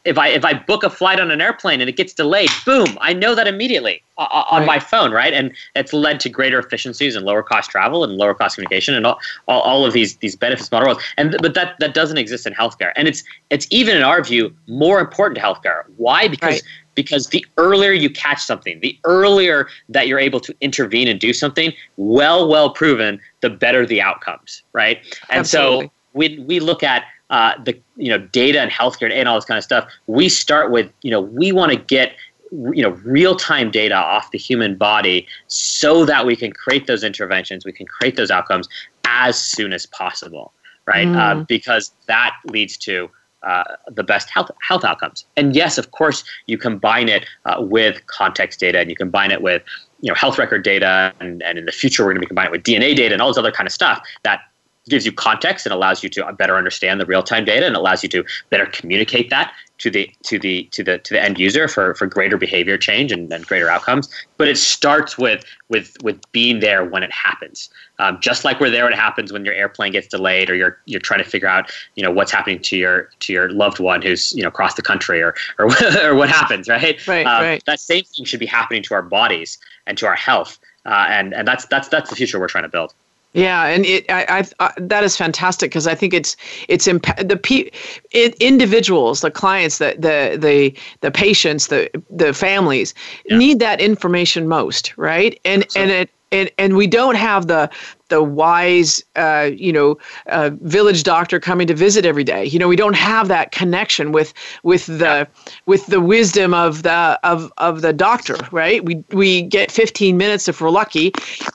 [0.05, 2.97] if I if I book a flight on an airplane and it gets delayed, boom,
[3.01, 4.65] I know that immediately uh, uh, on right.
[4.65, 5.33] my phone, right?
[5.33, 9.05] And it's led to greater efficiencies and lower cost travel and lower cost communication and
[9.05, 11.01] all, all, all of these these benefits models.
[11.17, 14.55] And but that that doesn't exist in healthcare, and it's it's even in our view
[14.67, 15.83] more important to healthcare.
[15.97, 16.29] Why?
[16.29, 16.63] Because right.
[16.95, 21.33] because the earlier you catch something, the earlier that you're able to intervene and do
[21.33, 24.99] something, well well proven, the better the outcomes, right?
[25.29, 25.87] And Absolutely.
[25.87, 29.45] so when we look at uh, the you know data and healthcare and all this
[29.45, 32.13] kind of stuff, we start with you know we want to get
[32.51, 37.03] you know real time data off the human body so that we can create those
[37.03, 38.67] interventions, we can create those outcomes
[39.05, 40.53] as soon as possible,
[40.85, 41.07] right?
[41.07, 41.17] Mm.
[41.17, 43.09] Uh, because that leads to
[43.43, 45.25] uh, the best health health outcomes.
[45.37, 49.41] And yes, of course, you combine it uh, with context data, and you combine it
[49.41, 49.63] with
[50.01, 52.49] you know health record data, and, and in the future we're going to be combining
[52.49, 54.41] it with DNA data and all this other kind of stuff that
[54.89, 58.09] gives you context and allows you to better understand the real-time data and allows you
[58.09, 61.95] to better communicate that to the to the to the to the end user for
[61.95, 64.09] for greater behavior change and, and greater outcomes.
[64.37, 67.69] But it starts with with with being there when it happens.
[67.97, 70.79] Um, just like we're there when it happens when your airplane gets delayed or you're
[70.85, 74.01] you're trying to figure out you know what's happening to your to your loved one
[74.01, 75.67] who's you know across the country or or,
[76.03, 77.05] or what happens right?
[77.07, 77.63] Right, um, right.
[77.65, 80.59] that same thing should be happening to our bodies and to our health.
[80.85, 82.93] Uh, and and that's that's that's the future we're trying to build
[83.33, 86.35] yeah, and it, I, I, I that is fantastic because I think it's
[86.67, 87.69] it's imp- the pe-
[88.11, 93.37] it, individuals, the clients, the the the the patients, the the families yeah.
[93.37, 95.39] need that information most, right?
[95.45, 97.69] And so, and it and and we don't have the
[98.09, 102.67] the wise uh, you know uh, village doctor coming to visit every day you know
[102.67, 105.27] we don't have that connection with with the
[105.65, 110.47] with the wisdom of the of of the doctor right we we get 15 minutes
[110.47, 111.11] if we're lucky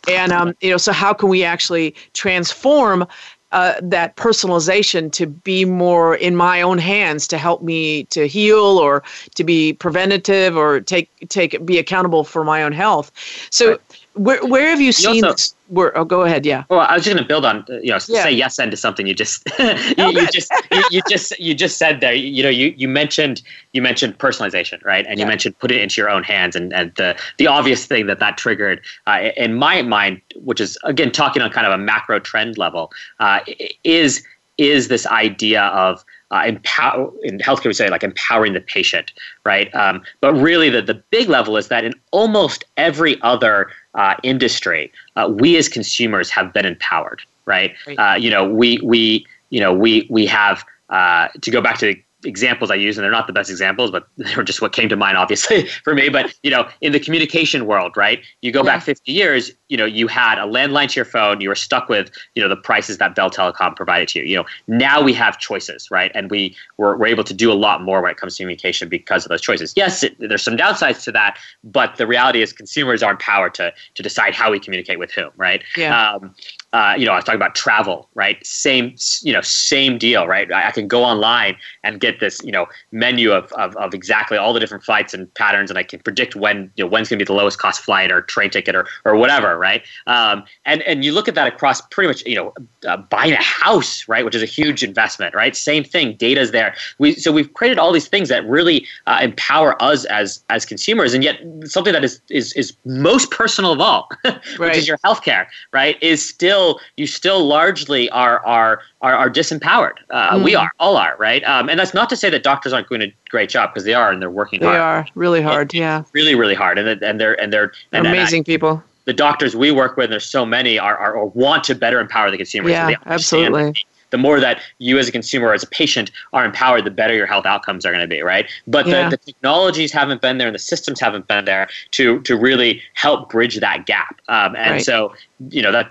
[0.08, 3.06] and um, you know so how can we actually transform
[3.54, 8.78] uh, that personalization to be more in my own hands to help me to heal
[8.78, 9.04] or
[9.36, 13.12] to be preventative or take take be accountable for my own health.
[13.50, 14.03] So right.
[14.14, 15.54] Where where have you seen also, this?
[15.68, 16.46] Where, oh, go ahead.
[16.46, 16.64] Yeah.
[16.68, 18.22] Well, I was just going to build on you know yeah.
[18.22, 21.78] say yes and to something you just you, you just you, you, just you just
[21.78, 22.14] said there.
[22.14, 25.24] You, you, know you you mentioned you mentioned personalization right, and yeah.
[25.24, 28.20] you mentioned put it into your own hands, and and the the obvious thing that
[28.20, 32.20] that triggered uh, in my mind, which is again talking on kind of a macro
[32.20, 33.40] trend level, uh,
[33.82, 34.24] is
[34.58, 39.12] is this idea of uh, empower in healthcare we say like empowering the patient
[39.44, 44.14] right um, but really the, the big level is that in almost every other uh,
[44.24, 47.98] industry uh, we as consumers have been empowered right, right.
[47.98, 51.94] Uh, you know we we you know we we have uh, to go back to
[52.24, 54.88] examples I use, and they're not the best examples, but they were just what came
[54.88, 56.08] to mind, obviously, for me.
[56.08, 58.22] But you know, in the communication world, right?
[58.42, 58.76] You go yeah.
[58.76, 61.88] back 50 years, you know, you had a landline to your phone, you were stuck
[61.88, 64.24] with, you know, the prices that Bell Telecom provided to you.
[64.24, 66.10] You know, now we have choices, right?
[66.14, 68.88] And we we're, we're able to do a lot more when it comes to communication
[68.88, 69.72] because of those choices.
[69.76, 73.72] Yes, it, there's some downsides to that, but the reality is consumers are empowered to
[73.94, 75.62] to decide how we communicate with whom, right?
[75.76, 76.12] Yeah.
[76.12, 76.34] Um,
[76.74, 78.44] uh, you know, I was talking about travel, right?
[78.44, 80.50] Same, you know, same deal, right?
[80.50, 84.36] I, I, can go online and get this, you know, menu of, of, of exactly
[84.36, 87.20] all the different flights and patterns, and I can predict when, you know, when's going
[87.20, 89.84] to be the lowest cost flight or train ticket or, or whatever, right?
[90.08, 92.52] Um, and and you look at that across pretty much, you know,
[92.88, 95.54] uh, buying a house, right, which is a huge investment, right?
[95.54, 96.74] Same thing, data's there.
[96.98, 101.14] We so we've created all these things that really uh, empower us as as consumers,
[101.14, 104.08] and yet something that is is is most personal of all,
[104.58, 109.30] which is your healthcare, right, is still still you still largely are are are, are
[109.30, 109.96] disempowered.
[110.10, 110.44] Uh, mm.
[110.44, 113.02] We are all are right, um, and that's not to say that doctors aren't doing
[113.02, 114.76] a great job because they are and they're working they hard.
[114.76, 118.06] They are really hard, and, yeah, really really hard, and and they're and they're and,
[118.06, 118.82] amazing and I, people.
[119.06, 122.00] The doctors we work with, and there's so many, are, are, are want to better
[122.00, 122.70] empower the consumer.
[122.70, 123.74] Yeah, so absolutely
[124.14, 127.14] the more that you as a consumer or as a patient are empowered, the better
[127.14, 128.48] your health outcomes are going to be, right?
[128.68, 129.08] But yeah.
[129.10, 132.80] the, the, technologies haven't been there and the systems haven't been there to to really
[132.94, 134.20] help bridge that gap.
[134.28, 134.84] Um, and right.
[134.84, 135.12] so,
[135.50, 135.90] you know, that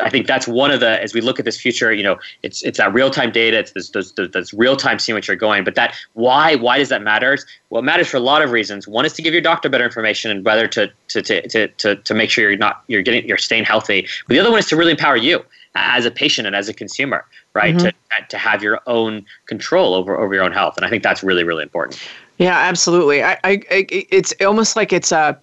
[0.00, 2.64] I think that's one of the as we look at this future, you know, it's
[2.64, 5.62] it's that real time data, it's this, this, this real time seeing what you're going.
[5.62, 7.38] But that why why does that matter?
[7.70, 8.88] Well, it matters for a lot of reasons.
[8.88, 11.94] One is to give your doctor better information and whether to to to to to,
[11.94, 14.08] to make sure you're not you're getting you're staying healthy.
[14.26, 15.44] But the other one is to really empower you
[15.76, 17.74] as a patient and as a consumer, right?
[17.74, 17.86] Mm-hmm.
[17.86, 20.76] To, to have your own control over, over your own health.
[20.76, 22.00] And I think that's really, really important.
[22.38, 23.22] Yeah, absolutely.
[23.22, 25.34] I, I, it's almost like it's uh,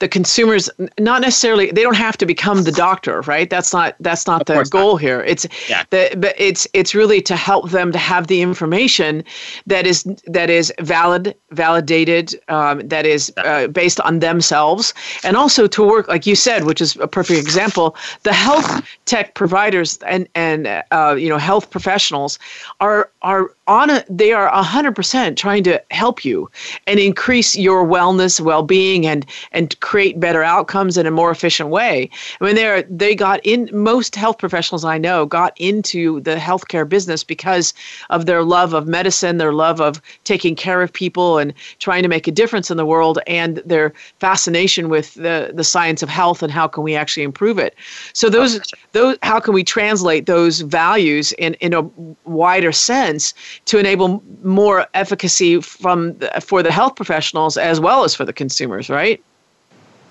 [0.00, 3.48] the consumers not necessarily they don't have to become the doctor, right?
[3.48, 5.00] That's not that's not of the goal not.
[5.00, 5.20] here.
[5.20, 5.84] It's yeah.
[5.88, 9.24] the but it's it's really to help them to have the information
[9.66, 15.66] that is that is valid, validated, um, that is uh, based on themselves, and also
[15.66, 17.96] to work like you said, which is a perfect example.
[18.24, 22.38] The health tech providers and and uh, you know health professionals
[22.80, 26.33] are are on a, they are 100% trying to help you
[26.86, 32.08] and increase your wellness well-being and and create better outcomes in a more efficient way.
[32.40, 36.88] I mean they they got in most health professionals i know got into the healthcare
[36.88, 37.74] business because
[38.10, 42.08] of their love of medicine their love of taking care of people and trying to
[42.08, 46.42] make a difference in the world and their fascination with the the science of health
[46.42, 47.74] and how can we actually improve it.
[48.12, 48.60] So those
[48.92, 51.82] those how can we translate those values in in a
[52.24, 53.34] wider sense
[53.66, 58.32] to enable more efficacy from the, for the health professionals as well as for the
[58.32, 59.22] consumers, right?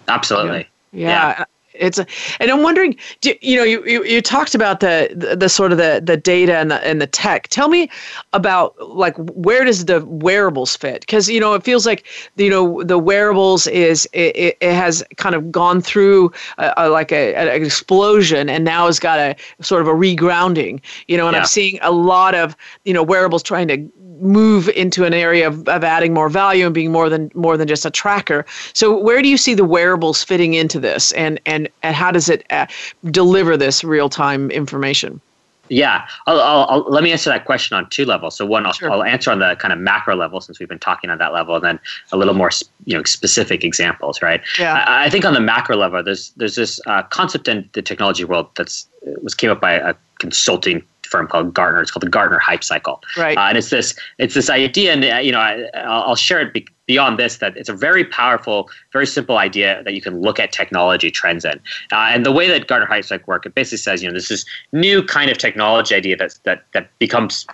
[0.07, 0.67] Absolutely.
[0.91, 1.37] yeah.
[1.37, 2.05] yeah it's a,
[2.39, 5.71] and I'm wondering, do, you know, you, you, you talked about the, the, the sort
[5.71, 7.47] of the the data and the and the tech.
[7.49, 7.89] Tell me
[8.33, 11.01] about like where does the wearables fit?
[11.01, 12.05] Because you know, it feels like
[12.35, 17.11] you know the wearables is it, it has kind of gone through a, a, like
[17.11, 20.81] a, an explosion and now has got a sort of a regrounding.
[21.07, 21.41] You know, and yeah.
[21.41, 22.55] I'm seeing a lot of
[22.85, 23.89] you know wearables trying to
[24.23, 27.67] move into an area of, of adding more value and being more than more than
[27.67, 28.45] just a tracker.
[28.73, 32.29] So where do you see the wearables fitting into this, and and and how does
[32.29, 32.65] it uh,
[33.11, 35.21] deliver this real time information?
[35.69, 38.35] Yeah, I'll, I'll, I'll, let me answer that question on two levels.
[38.35, 38.91] So one, I'll, sure.
[38.91, 41.55] I'll, answer on the kind of macro level since we've been talking on that level,
[41.55, 41.79] and then
[42.11, 42.51] a little more
[42.85, 44.41] you know specific examples, right?
[44.59, 44.73] Yeah.
[44.73, 48.25] I, I think on the macro level, there's there's this uh, concept in the technology
[48.25, 48.87] world that's
[49.21, 51.79] was came up by a consulting firm called Gartner.
[51.81, 52.99] It's called the Gartner Hype Cycle.
[53.15, 53.37] Right.
[53.37, 56.53] Uh, and it's this it's this idea, and uh, you know, I, will share it
[56.53, 60.39] be, beyond this that it's a very powerful, very simple idea that you can look
[60.39, 61.59] at technology trends in.
[61.91, 64.31] Uh, and the way that Gartner Hype Cycle work, it basically says, you know, this
[64.31, 67.45] is new kind of technology idea that that that becomes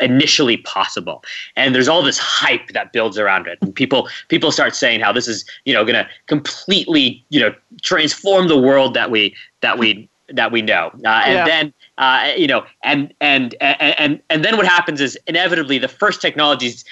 [0.00, 1.22] initially possible
[1.54, 5.12] and there's all this hype that builds around it and people people start saying how
[5.12, 9.78] this is you know going to completely you know transform the world that we that
[9.78, 11.44] we that we know uh, and yeah.
[11.44, 11.72] then
[12.02, 16.84] uh, you know, and, and and and then what happens is inevitably the first technologies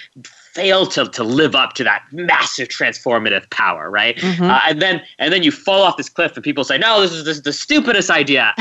[0.52, 4.16] fail to, to live up to that massive transformative power, right?
[4.16, 4.44] Mm-hmm.
[4.44, 7.10] Uh, and then and then you fall off this cliff, and people say, "No, this
[7.10, 8.54] is, this is the stupidest idea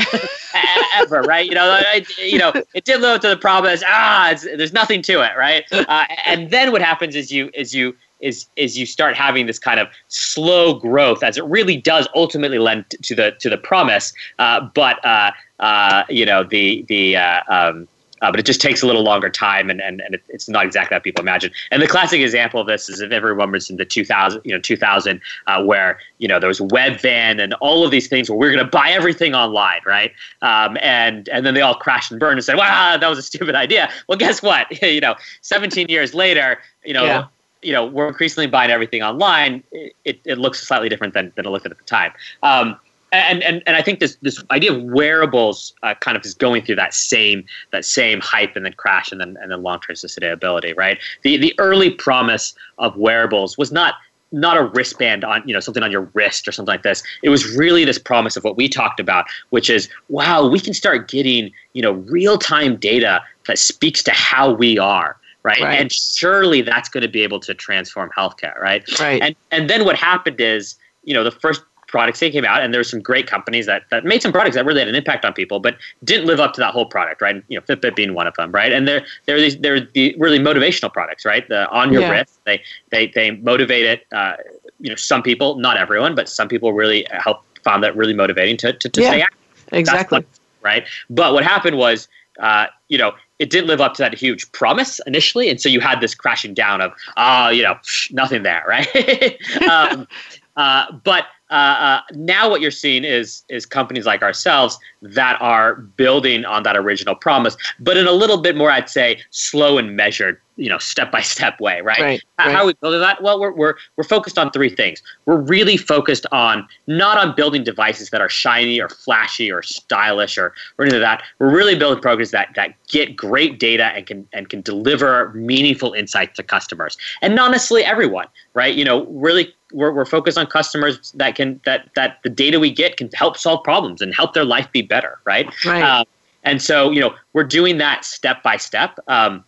[0.96, 1.46] ever," right?
[1.46, 3.84] You know, I, you know, it did live up to the promise.
[3.86, 5.64] Ah, there's nothing to it, right?
[5.90, 9.58] Uh, and then what happens is you is you is is you start having this
[9.58, 14.12] kind of slow growth as it really does ultimately lend to the to the promise,
[14.38, 17.88] uh, but uh, uh, you know the the uh, um,
[18.22, 20.64] uh, but it just takes a little longer time, and, and, and it, it's not
[20.66, 21.50] exactly how people imagine.
[21.70, 24.60] And the classic example of this is if everyone was in the 2000, you know,
[24.60, 28.52] 2000, uh, where you know there was Webvan and all of these things where we're
[28.52, 30.12] going to buy everything online, right?
[30.42, 33.22] Um, and and then they all crashed and burned and said, "Wow, that was a
[33.22, 34.66] stupid idea." Well, guess what?
[34.82, 37.04] you know, 17 years later, you know.
[37.04, 37.24] Yeah
[37.62, 39.62] you know, we're increasingly buying everything online.
[39.72, 42.12] It, it looks slightly different than, than it looked at the time.
[42.42, 42.78] Um,
[43.12, 46.64] and, and and I think this this idea of wearables uh, kind of is going
[46.64, 49.96] through that same that same hype and then crash and then and then long term
[49.96, 50.98] sustainability, right?
[51.22, 53.94] The the early promise of wearables was not
[54.32, 57.30] not a wristband on you know something on your wrist or something like this it
[57.30, 61.08] was really this promise of what we talked about which is wow we can start
[61.08, 65.60] getting you know real time data that speaks to how we are right?
[65.60, 65.80] right?
[65.80, 68.82] And surely that's going to be able to transform healthcare, right?
[68.98, 69.22] Right.
[69.22, 72.72] And and then what happened is, you know, the first products they came out, and
[72.72, 75.24] there were some great companies that, that made some products that really had an impact
[75.24, 77.42] on people, but didn't live up to that whole product, right?
[77.48, 78.72] You know, Fitbit being one of them, right?
[78.72, 81.46] And they're they're these they're the really motivational products, right?
[81.48, 82.10] The on your yeah.
[82.10, 84.34] wrist, they they they motivated, uh,
[84.78, 88.56] you know, some people, not everyone, but some people really help found that really motivating
[88.58, 89.38] to to, to yeah, stay active.
[89.72, 90.24] Exactly.
[90.62, 90.86] right.
[91.10, 92.08] But what happened was,
[92.38, 95.80] uh, you know, it didn't live up to that huge promise initially, and so you
[95.80, 97.76] had this crashing down of, oh, you know,
[98.12, 99.38] nothing there, right?
[99.68, 100.06] um,
[100.56, 105.74] uh, but uh, uh, now what you're seeing is is companies like ourselves that are
[105.74, 109.96] building on that original promise, but in a little bit more, I'd say, slow and
[109.96, 111.98] measured, you know, step by step way, right?
[111.98, 112.54] right, How, right.
[112.54, 113.22] how are we build that?
[113.22, 115.02] Well, we're, we're we're focused on three things.
[115.24, 120.36] We're really focused on not on building devices that are shiny or flashy or stylish
[120.36, 121.26] or, or anything like that.
[121.38, 125.94] We're really building programs that that get great data and can and can deliver meaningful
[125.94, 128.74] insights to customers, and not necessarily everyone, right?
[128.74, 132.70] You know, really we're, we're focused on customers that can that that the data we
[132.70, 135.48] get can help solve problems and help their life be better, right?
[135.64, 135.82] Right.
[135.82, 136.04] Um,
[136.42, 138.98] and so you know we're doing that step by step.
[139.08, 139.44] Um,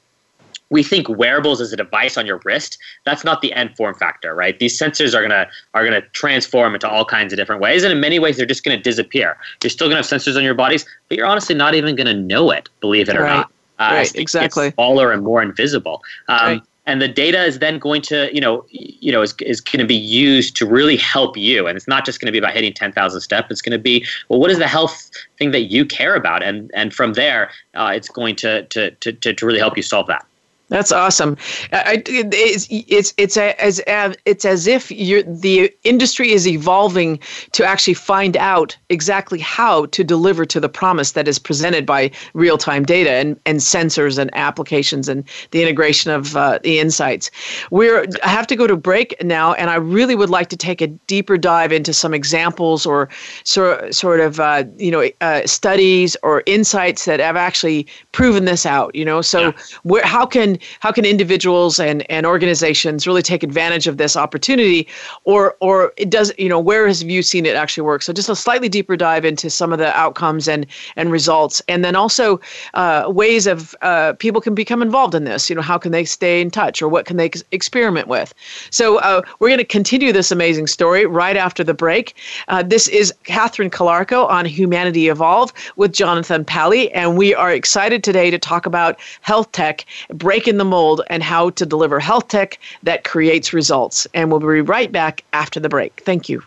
[0.73, 4.35] we think wearables as a device on your wrist that's not the end form factor
[4.35, 4.59] right?
[4.59, 7.85] These sensors are going to are going to transform into all kinds of different ways
[7.85, 9.37] and in many ways they're just going to disappear.
[9.63, 12.09] You're still going to have sensors on your bodies but you're honestly not even going
[12.09, 13.37] to know it believe it or right.
[13.37, 14.73] not uh, right exactly.
[14.73, 16.03] smaller and more invisible.
[16.29, 16.63] Um, right.
[16.87, 19.87] and the data is then going to you know you know is, is going to
[19.87, 22.73] be used to really help you and it's not just going to be about hitting
[22.73, 26.15] 10,000 steps it's going to be well what is the health thing that you care
[26.15, 26.43] about?
[26.43, 30.07] And and from there uh, it's going to, to to to really help you solve
[30.07, 30.25] that
[30.73, 31.37] that's awesome.
[31.71, 33.83] I, it's it's it's as
[34.25, 37.19] it's as if the industry is evolving
[37.53, 42.11] to actually find out exactly how to deliver to the promise that is presented by
[42.33, 47.31] real time data and, and sensors and applications and the integration of uh, the insights.
[47.71, 50.81] We're I have to go to break now, and I really would like to take
[50.81, 53.11] a deeper dive into some examples or
[53.45, 58.65] sort sort of uh, you know uh, studies or insights that have actually proven this
[58.65, 58.95] out.
[58.95, 59.53] You know, so yeah.
[59.83, 64.89] where how can how can individuals and, and organizations really take advantage of this opportunity?
[65.25, 68.03] Or or it does you know where have you seen it actually work?
[68.03, 71.63] So just a slightly deeper dive into some of the outcomes and and results.
[71.69, 72.41] And then also
[72.75, 75.49] uh, ways of uh, people can become involved in this.
[75.49, 78.35] You know how can they stay in touch or what can they experiment with?
[78.71, 82.15] So uh, we're going to continue this amazing story right after the break.
[82.49, 88.03] Uh, this is catherine calarco on humanity evolve with jonathan palley and we are excited
[88.05, 92.59] today to talk about health tech breaking the mold and how to deliver health tech
[92.83, 94.07] that creates results.
[94.15, 96.03] And we'll be right back after the break.
[96.05, 96.43] Thank you.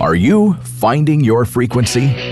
[0.00, 2.31] Are you finding your frequency?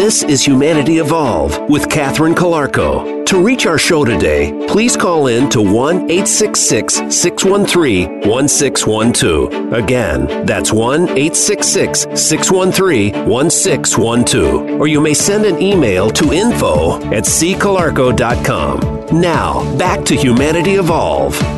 [0.00, 3.26] This is Humanity Evolve with Catherine Calarco.
[3.26, 9.72] To reach our show today, please call in to 1 866 613 1612.
[9.72, 14.80] Again, that's 1 866 613 1612.
[14.80, 19.20] Or you may send an email to info at ccalarco.com.
[19.20, 21.57] Now, back to Humanity Evolve.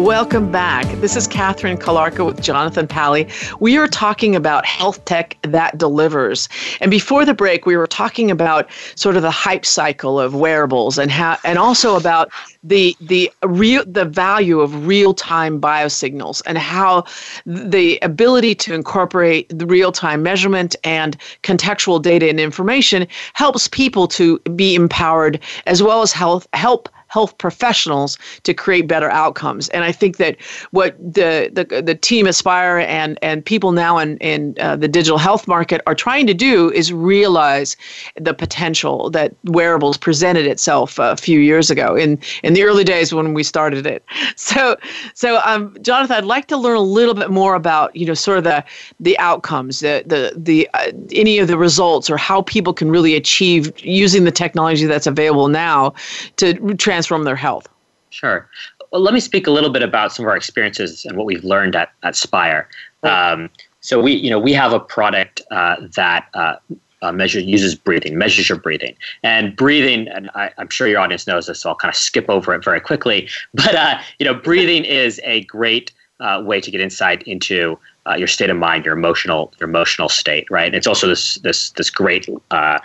[0.00, 0.86] Welcome back.
[1.02, 3.28] This is Catherine Calarco with Jonathan Palley.
[3.60, 6.48] We are talking about health tech that delivers.
[6.80, 10.96] And before the break, we were talking about sort of the hype cycle of wearables
[10.96, 12.30] and how, and also about
[12.64, 17.04] the the real the value of real time biosignals and how
[17.44, 24.08] the ability to incorporate the real time measurement and contextual data and information helps people
[24.08, 29.68] to be empowered as well as health help health professionals to create better outcomes.
[29.70, 30.36] And I think that
[30.70, 35.18] what the the, the team Aspire and and people now in in uh, the digital
[35.18, 37.76] health market are trying to do is realize
[38.14, 43.12] the potential that wearables presented itself a few years ago in in the early days
[43.12, 44.02] when we started it.
[44.36, 44.76] So
[45.14, 48.38] so um, Jonathan, I'd like to learn a little bit more about you know sort
[48.38, 48.64] of the
[48.98, 53.14] the outcomes, the the the uh, any of the results, or how people can really
[53.14, 55.92] achieve using the technology that's available now
[56.36, 57.66] to transform transform their health?
[58.10, 58.46] Sure.
[58.92, 61.44] Well, let me speak a little bit about some of our experiences and what we've
[61.44, 62.68] learned at, at Spire.
[63.02, 63.48] Um,
[63.80, 66.56] so we, you know, we have a product uh, that uh,
[67.00, 70.08] uh, measures uses breathing, measures your breathing, and breathing.
[70.08, 72.62] And I, am sure your audience knows this, so I'll kind of skip over it
[72.62, 73.28] very quickly.
[73.54, 78.16] But uh, you know, breathing is a great uh, way to get insight into uh,
[78.16, 80.66] your state of mind, your emotional, your emotional state, right?
[80.66, 82.78] And it's also this this this great uh,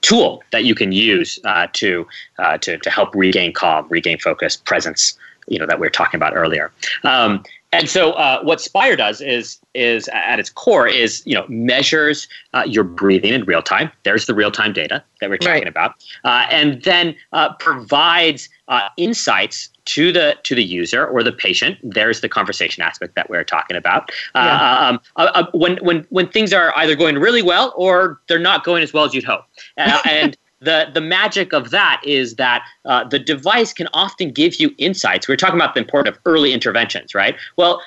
[0.00, 2.06] tool that you can use uh, to,
[2.38, 5.18] uh, to to help regain calm, regain focus, presence.
[5.48, 6.70] You know that we were talking about earlier.
[7.04, 7.42] Um,
[7.72, 12.26] and so, uh, what Spire does is is at its core is you know measures
[12.52, 13.92] uh, your breathing in real time.
[14.02, 15.68] There's the real time data that we're talking right.
[15.68, 15.94] about,
[16.24, 21.78] uh, and then uh, provides uh, insights to the to the user or the patient.
[21.84, 24.10] There's the conversation aspect that we're talking about.
[24.34, 24.88] Uh, yeah.
[24.88, 28.82] Um, uh, when when when things are either going really well or they're not going
[28.82, 29.44] as well as you'd hope,
[29.76, 34.74] and the the magic of that is that uh, the device can often give you
[34.78, 35.26] insights.
[35.26, 37.36] We are talking about the importance of early interventions, right?
[37.56, 37.80] Well,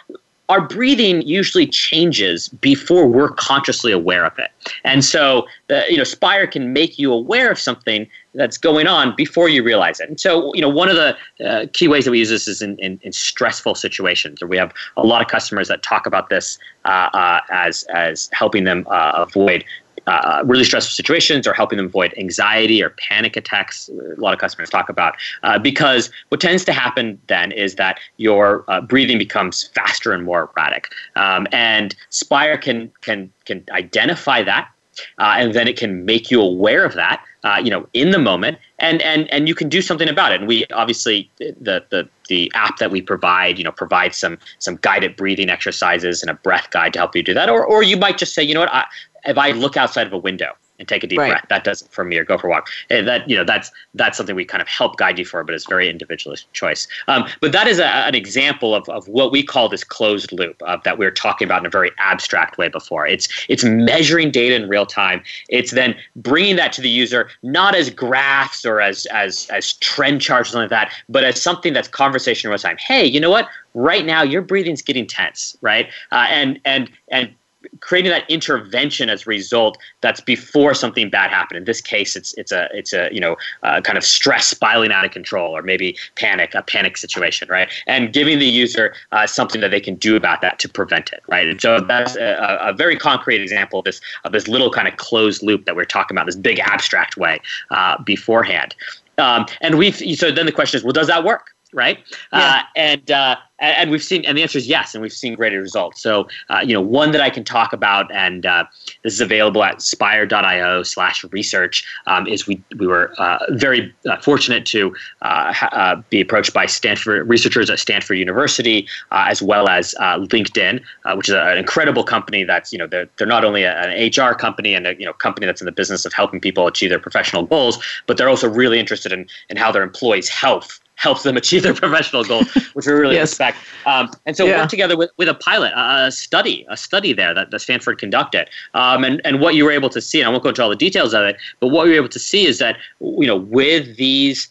[0.49, 4.51] our breathing usually changes before we're consciously aware of it.
[4.83, 9.15] And so, uh, you know, Spire can make you aware of something that's going on
[9.15, 10.09] before you realize it.
[10.09, 11.15] And so, you know, one of the
[11.45, 14.57] uh, key ways that we use this is in, in, in, stressful situations, or we
[14.57, 18.85] have a lot of customers that talk about this uh, uh as as helping them
[18.89, 19.63] uh, avoid
[20.07, 23.89] uh, really stressful situations or helping them avoid anxiety or panic attacks.
[23.89, 27.99] A lot of customers talk about uh, because what tends to happen then is that
[28.17, 34.43] your uh, breathing becomes faster and more erratic, um, and Spire can can can identify
[34.43, 34.69] that.
[35.17, 38.19] Uh, and then it can make you aware of that, uh, you know, in the
[38.19, 40.39] moment, and and and you can do something about it.
[40.39, 44.77] And we obviously the the the app that we provide, you know, provides some some
[44.81, 47.49] guided breathing exercises and a breath guide to help you do that.
[47.49, 48.85] Or or you might just say, you know what, I,
[49.25, 51.29] if I look outside of a window and take a deep right.
[51.29, 52.67] breath, that does it for me, or go for a walk.
[52.89, 55.53] And that you know that's that's something we kind of help guide you for, but
[55.53, 56.87] it's very individualist choice.
[57.07, 60.61] Um, but that is a, an example of, of what we call this closed loop
[60.65, 63.05] uh, that we were talking about in a very abstract way before.
[63.05, 65.21] It's it's measuring data in real time.
[65.49, 70.21] It's then bringing that to the user not as graphs or as as as trend
[70.21, 72.77] charts or something like that, but as something that's conversation real time.
[72.77, 73.47] Hey, you know what?
[73.75, 75.87] Right now, your breathing's getting tense, right?
[76.11, 77.33] Uh, and and and
[77.79, 81.57] creating that intervention as a result that's before something bad happened.
[81.57, 84.91] In this case, it's it's a it's a you know uh, kind of stress spiraling
[84.91, 87.69] out of control, or maybe panic, a panic situation, right?
[87.87, 91.21] And giving the user uh, something that they can do about that to prevent it,
[91.27, 91.47] right?
[91.47, 94.97] And so that's a, a, very concrete example of this of this little kind of
[94.97, 97.39] closed loop that we're talking about, this big abstract way
[97.71, 98.75] uh, beforehand.
[99.17, 101.53] Um, and we so then the question is, well, does that work?
[101.73, 101.99] Right?
[102.31, 102.39] Yeah.
[102.39, 105.61] Uh, and uh, and we've seen, and the answer is yes, and we've seen greater
[105.61, 106.01] results.
[106.01, 108.65] So, uh, you know, one that I can talk about, and uh,
[109.03, 114.17] this is available at spire.io slash research, um, is we, we were uh, very uh,
[114.17, 119.69] fortunate to uh, ha- uh, be approached by Stanford researchers at Stanford University, as well
[119.69, 120.81] as LinkedIn,
[121.15, 124.73] which is an incredible company that's, you know, they're, they're not only an HR company
[124.73, 127.43] and a, you know, company that's in the business of helping people achieve their professional
[127.43, 131.63] goals, but they're also really interested in, in how their employees' health helps them achieve
[131.63, 133.31] their professional goals, which we really yes.
[133.31, 133.57] respect.
[133.85, 134.59] Um, and so yeah.
[134.59, 138.49] work together with, with a pilot, a study, a study there that, that Stanford conducted.
[138.73, 140.69] Um, and, and what you were able to see, and I won't go into all
[140.69, 143.37] the details of it, but what you were able to see is that, you know,
[143.37, 144.49] with these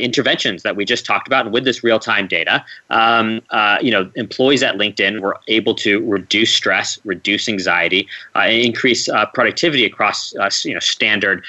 [0.00, 4.10] interventions that we just talked about, and with this real-time data, um, uh, you know,
[4.14, 8.06] employees at LinkedIn were able to reduce stress, reduce anxiety,
[8.36, 11.44] uh, increase uh, productivity across uh, you know standard,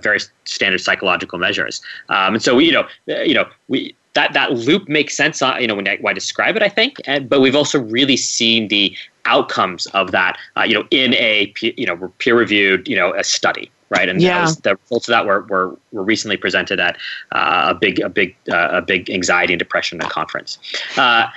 [0.00, 1.80] very standard psychological measures.
[2.08, 5.40] Um, and so, you know, you know, we that that loop makes sense.
[5.60, 7.00] you know, when I, when I describe it, I think.
[7.06, 11.86] And, but we've also really seen the outcomes of that, you know, in a you
[11.86, 14.08] know peer-reviewed you know a study right?
[14.08, 14.42] And yeah.
[14.42, 16.96] Was, the results of that were, were, were recently presented at
[17.32, 20.58] uh, a big a big uh, a big anxiety and depression conference.
[20.96, 21.28] Uh,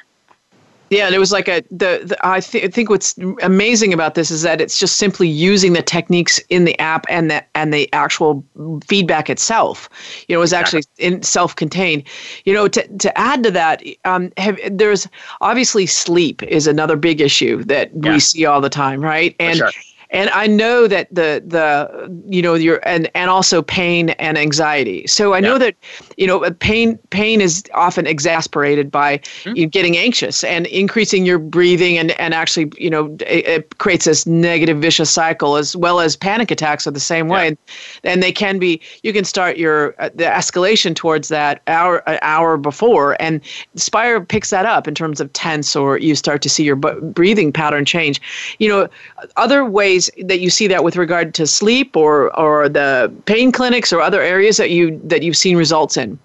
[0.92, 4.14] yeah, and it was like a the, the I, th- I think what's amazing about
[4.14, 7.74] this is that it's just simply using the techniques in the app and the and
[7.74, 8.46] the actual
[8.88, 9.90] feedback itself.
[10.28, 12.04] You know, was actually in self-contained.
[12.46, 15.08] You know, to to add to that, um, have, there's
[15.42, 18.14] obviously sleep is another big issue that yeah.
[18.14, 19.36] we see all the time, right?
[19.40, 19.72] And sure
[20.10, 25.08] and I know that the the you know your and and also pain and anxiety.
[25.08, 25.76] So I know that
[26.18, 29.56] you know pain pain is often exasperated by mm-hmm.
[29.56, 34.06] you getting anxious and increasing your breathing and and actually you know it, it, creates
[34.06, 37.58] this negative vicious cycle as well as panic attacks are the same way, and,
[38.04, 42.20] and they can be you can start your uh, the escalation towards that hour an
[42.22, 43.42] hour before, and
[43.76, 47.52] Spire picks that up in terms of tense or you start to see your breathing
[47.52, 48.22] pattern change.
[48.60, 48.90] You know
[49.36, 53.92] other ways that you see that with regard to sleep or or the pain clinics
[53.92, 56.18] or other areas that you that you've seen results in?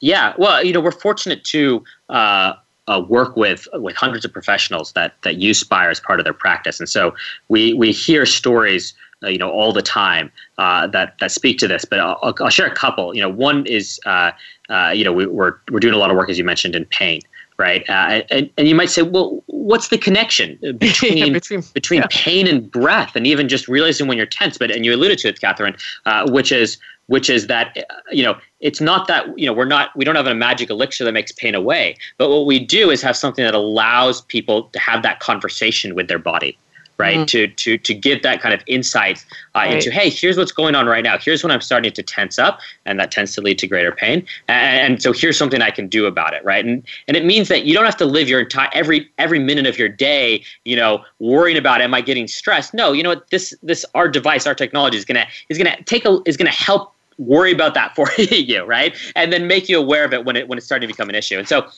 [0.00, 2.54] Yeah, well, you know, we're fortunate to uh,
[2.86, 6.32] uh, work with with hundreds of professionals that that use Spire as part of their
[6.32, 7.14] practice, and so
[7.48, 8.94] we we hear stories.
[9.20, 12.50] Uh, you know, all the time uh, that that speak to this, but I'll, I'll,
[12.50, 13.16] share a couple.
[13.16, 14.30] You know, one is uh,
[14.68, 16.84] uh, you know we, we're we're doing a lot of work as you mentioned in
[16.84, 17.20] pain,
[17.58, 17.88] right?
[17.88, 22.06] Uh, and, and you might say, well, what's the connection between yeah, between, between yeah.
[22.10, 24.58] pain and breath, and even just realizing when you're tense?
[24.58, 28.22] But and you alluded to it, Catherine, uh, which is which is that uh, you
[28.22, 31.12] know it's not that you know we're not we don't have a magic elixir that
[31.12, 35.02] makes pain away, but what we do is have something that allows people to have
[35.02, 36.56] that conversation with their body
[36.98, 37.18] right?
[37.18, 37.24] Mm-hmm.
[37.24, 39.24] To to to give that kind of insight
[39.54, 39.74] uh, right.
[39.74, 41.16] into hey, here's what's going on right now.
[41.18, 44.26] Here's when I'm starting to tense up, and that tends to lead to greater pain.
[44.48, 46.64] And, and, so here's something I can do about it, right?
[46.64, 49.66] And and it means that you don't have to live your entire every every minute
[49.66, 52.74] of your day, you know, worrying about am I getting stressed?
[52.74, 53.30] No, you know what?
[53.30, 56.94] This this our device, our technology is gonna is gonna take a is gonna help
[57.18, 58.94] worry about that for you, right?
[59.14, 61.14] And then make you aware of it when it when it's starting to become an
[61.14, 61.38] issue.
[61.38, 61.68] And so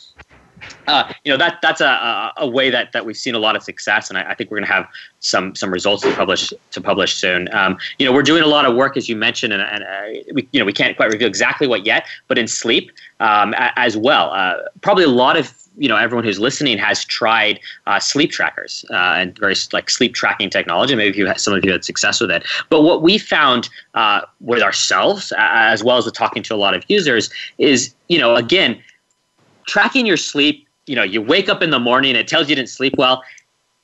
[0.87, 3.63] uh, you know that that's a, a, way that, that we've seen a lot of
[3.63, 4.87] success, and I, I think we're going to have
[5.21, 7.53] some some results to publish to publish soon.
[7.53, 10.23] Um, you know, we're doing a lot of work, as you mentioned, and, and uh,
[10.33, 12.91] we you know we can't quite reveal exactly what yet, but in sleep
[13.21, 14.31] um, as well.
[14.33, 18.85] Uh, probably a lot of you know everyone who's listening has tried uh, sleep trackers
[18.91, 20.95] uh, and various like sleep tracking technology.
[20.95, 22.45] Maybe you some of you had success with it.
[22.69, 26.75] But what we found uh, with ourselves, as well as with talking to a lot
[26.75, 28.83] of users, is you know again
[29.71, 32.69] tracking your sleep, you know, you wake up in the morning, it tells you didn't
[32.69, 33.23] sleep well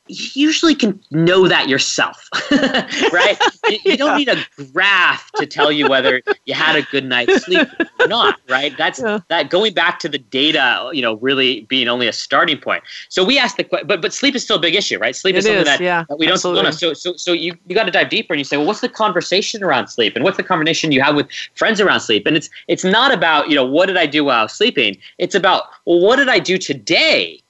[0.08, 3.36] you usually can know that yourself, right?
[3.68, 4.36] you, you, don't need a
[4.72, 7.68] graph to tell you whether you had a good night's sleep
[8.00, 8.76] or not, right?
[8.76, 9.20] That's yeah.
[9.28, 12.84] that going back to the data, you know, really being only a starting point.
[13.08, 15.14] So we asked the question, but but sleep is still a big issue, right?
[15.14, 16.70] Sleep it is something is, that, yeah, that we don't know.
[16.70, 18.88] So so so you you got to dive deeper and you say, well, what's the
[18.88, 22.26] conversation around sleep, and what's the conversation you have with friends around sleep?
[22.26, 24.96] And it's it's not about you know what did I do while I was sleeping.
[25.18, 27.40] It's about well, what did I do today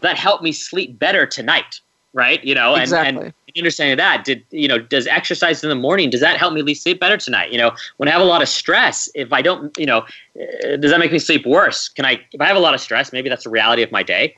[0.00, 1.80] that helped me sleep better tonight
[2.16, 2.42] right?
[2.42, 3.08] You know, exactly.
[3.08, 6.54] and, and understanding that, did you know, does exercise in the morning does that help
[6.54, 7.52] me sleep better tonight?
[7.52, 10.76] You know, when I have a lot of stress, if I don't, you know, uh,
[10.78, 11.88] does that make me sleep worse?
[11.88, 14.02] Can I, if I have a lot of stress, maybe that's the reality of my
[14.02, 14.34] day.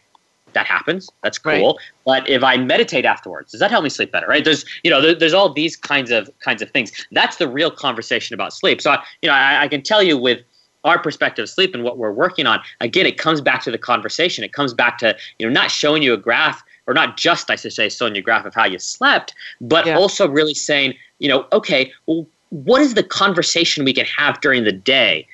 [0.55, 1.09] That happens.
[1.23, 1.79] That's cool.
[2.07, 2.25] Right.
[2.25, 4.27] But if I meditate afterwards, does that help me sleep better?
[4.27, 4.45] Right?
[4.45, 7.07] There's, you know, there, there's all these kinds of kinds of things.
[7.13, 8.81] That's the real conversation about sleep.
[8.81, 10.41] So, I, you know, I, I can tell you with
[10.85, 13.77] our perspective of sleep and what we're working on again it comes back to the
[13.77, 17.51] conversation it comes back to you know not showing you a graph or not just
[17.51, 19.97] I should say showing you graph of how you slept, but yeah.
[19.97, 24.65] also really saying, you know, okay, well, what is the conversation we can have during
[24.65, 25.29] the day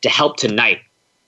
[0.00, 0.78] to help tonight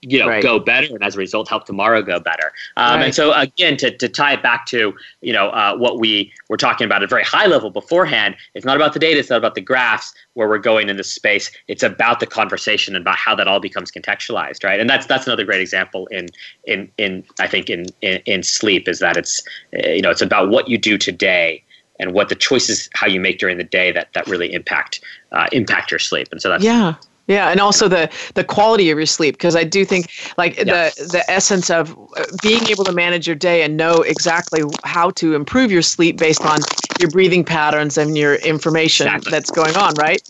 [0.03, 0.43] you know right.
[0.43, 2.51] go better and as a result help tomorrow go better.
[2.77, 3.05] Um, right.
[3.05, 6.57] and so again to, to tie it back to you know uh, what we were
[6.57, 9.37] talking about at a very high level beforehand it's not about the data it's not
[9.37, 11.51] about the graphs where we're going in this space.
[11.67, 14.79] It's about the conversation and about how that all becomes contextualized right?
[14.79, 16.27] And that's that's another great example in
[16.65, 19.41] in in i think in in, in sleep is that it's
[19.71, 21.63] you know it's about what you do today
[21.99, 25.01] and what the choices how you make during the day that that really impact
[25.31, 26.27] uh, impact your sleep.
[26.31, 26.95] And so that's yeah
[27.27, 30.95] yeah, and also the the quality of your sleep because I do think like yes.
[30.95, 35.09] the the essence of uh, being able to manage your day and know exactly how
[35.11, 36.59] to improve your sleep based on
[36.99, 39.31] your breathing patterns and your information exactly.
[39.31, 40.21] that's going on, right?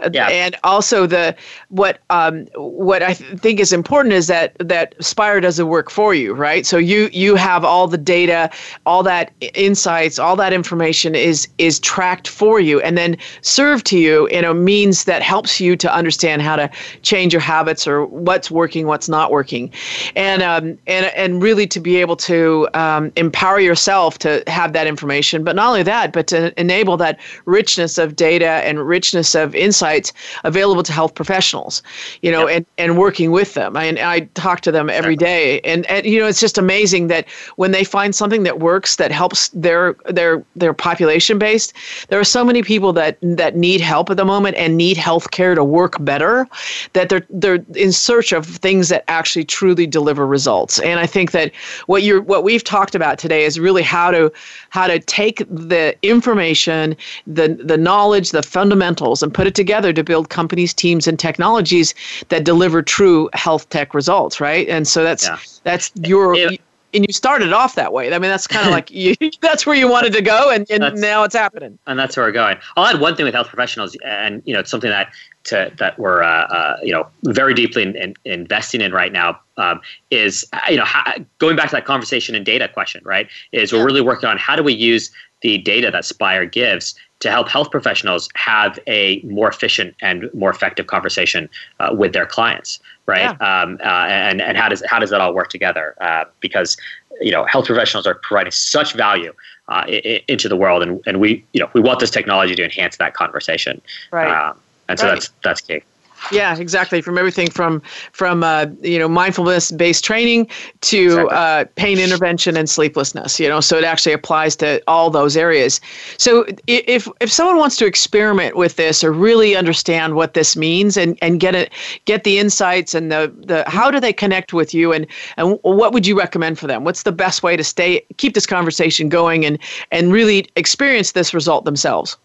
[0.00, 0.28] Uh, yeah.
[0.28, 1.36] And also the
[1.68, 6.14] what um what I think is important is that that Spire does the work for
[6.14, 6.64] you, right?
[6.64, 8.50] So you you have all the data,
[8.86, 13.98] all that insights, all that information is is tracked for you and then served to
[13.98, 17.86] you in a means that helps you to understand understand how to change your habits
[17.86, 19.72] or what's working, what's not working,
[20.16, 24.86] and um, and and really to be able to um, empower yourself to have that
[24.86, 25.44] information.
[25.44, 30.12] But not only that, but to enable that richness of data and richness of insights
[30.44, 31.82] available to health professionals,
[32.22, 32.56] you know, yep.
[32.56, 33.76] and and working with them.
[33.76, 37.28] I, I talk to them every day, and and you know, it's just amazing that
[37.56, 41.72] when they find something that works that helps their their their population based,
[42.08, 45.30] there are so many people that that need help at the moment and need health
[45.30, 46.48] care to work better better,
[46.92, 50.78] that they're they're in search of things that actually truly deliver results.
[50.80, 51.52] And I think that
[51.86, 54.32] what you're what we've talked about today is really how to
[54.70, 60.04] how to take the information, the the knowledge, the fundamentals, and put it together to
[60.04, 61.94] build companies, teams, and technologies
[62.28, 64.40] that deliver true health tech results.
[64.40, 64.68] Right.
[64.68, 65.38] And so that's yeah.
[65.64, 66.34] that's your.
[66.34, 66.60] It,
[66.94, 68.06] and you started off that way.
[68.06, 71.00] I mean, that's kind of like you, that's where you wanted to go, and, and
[71.00, 71.78] now it's happening.
[71.86, 72.56] And that's where we're going.
[72.76, 75.12] I'll add one thing with health professionals, and you know, it's something that
[75.44, 79.40] to, that we're uh, uh, you know very deeply in, in, investing in right now
[79.56, 79.80] um,
[80.10, 83.02] is you know how, going back to that conversation and data question.
[83.04, 85.10] Right, is we're really working on how do we use
[85.40, 90.50] the data that Spire gives to help health professionals have a more efficient and more
[90.50, 91.48] effective conversation
[91.80, 93.36] uh, with their clients, right?
[93.40, 93.62] Yeah.
[93.62, 95.94] Um, uh, and and how does how does that all work together?
[96.00, 96.76] Uh, because
[97.20, 99.32] you know health professionals are providing such value
[99.68, 102.64] uh, I- into the world, and, and we you know we want this technology to
[102.64, 103.80] enhance that conversation,
[104.12, 104.50] right?
[104.50, 104.58] Um,
[104.88, 105.14] and so right.
[105.14, 105.82] that's that's key.
[106.30, 107.00] Yeah, exactly.
[107.00, 107.80] From everything from
[108.12, 110.48] from uh, you know mindfulness based training
[110.82, 111.36] to exactly.
[111.36, 113.40] uh, pain intervention and sleeplessness.
[113.40, 115.80] You know, so it actually applies to all those areas.
[116.18, 120.96] So if if someone wants to experiment with this or really understand what this means
[120.96, 121.72] and, and get it
[122.04, 125.06] get the insights and the, the how do they connect with you and
[125.36, 126.84] and what would you recommend for them?
[126.84, 129.58] What's the best way to stay keep this conversation going and
[129.92, 132.16] and really experience this result themselves?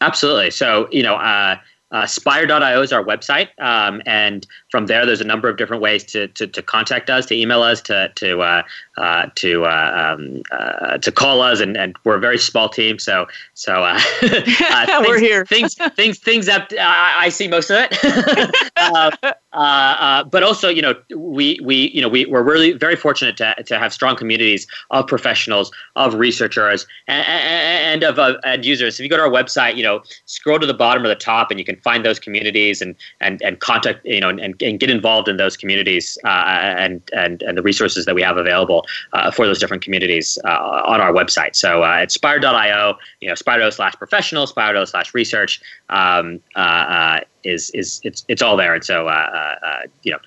[0.00, 0.50] Absolutely.
[0.50, 1.16] So you know.
[1.16, 1.56] Uh,
[1.94, 6.02] uh, Spire.io is our website, um, and from there, there's a number of different ways
[6.04, 8.62] to, to, to contact us, to email us, to to uh,
[8.96, 12.98] uh, to uh, um, uh, to call us, and, and we're a very small team,
[12.98, 14.48] so so uh, things,
[15.00, 15.44] we're here.
[15.46, 16.68] things things things up.
[16.78, 17.90] I, I see most of it.
[20.30, 23.78] but also, you know, we we you know we we're really very fortunate to to
[23.78, 29.00] have strong communities of professionals, of researchers, and, and of end users.
[29.00, 31.50] If you go to our website, you know, scroll to the bottom or the top,
[31.50, 34.90] and you can find those communities and and and contact you know and and get
[34.90, 39.30] involved in those communities uh, and and and the resources that we have available uh,
[39.30, 41.54] for those different communities uh, on our website.
[41.56, 47.20] So uh, at spire.io, you know, spire slash professional, spire slash research um, uh, uh,
[47.44, 48.74] is is it's it's all there.
[48.74, 49.08] And so
[50.02, 50.18] you know,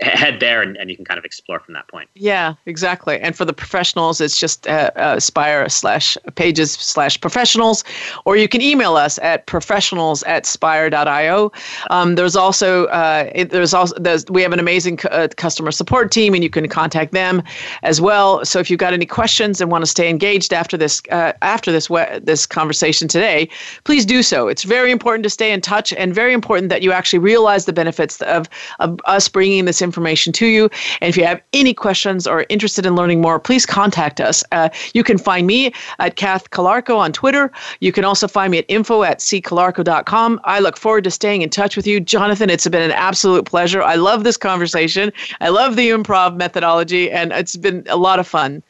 [0.00, 2.08] head there and, and you can kind of explore from that point.
[2.14, 3.18] Yeah, exactly.
[3.20, 7.84] And for the professionals, it's just uh, uh, Spire slash pages slash professionals,
[8.24, 11.52] or you can email us at professionals at spire.io.
[11.90, 16.10] Um, there's also, uh, it, there's also, there's, we have an amazing uh, customer support
[16.10, 17.42] team and you can contact them
[17.82, 18.44] as well.
[18.44, 21.72] So if you've got any questions and want to stay engaged after this, uh, after
[21.72, 23.48] this, we- this conversation today,
[23.84, 24.48] please do so.
[24.48, 27.72] It's very important to stay in touch and very important that you actually realize the
[27.72, 28.48] benefits of,
[28.80, 30.70] of us bringing this information to you.
[31.00, 34.44] And if you have any questions or interested in learning more, please contact us.
[34.52, 37.50] Uh, you can find me at Kath Calarco on Twitter.
[37.80, 40.40] You can also find me at info at ccalarco.com.
[40.44, 42.00] I look forward to staying in touch with you.
[42.00, 43.82] Jonathan, it's been an absolute pleasure.
[43.82, 45.12] I love this conversation.
[45.40, 48.62] I love the improv methodology, and it's been a lot of fun.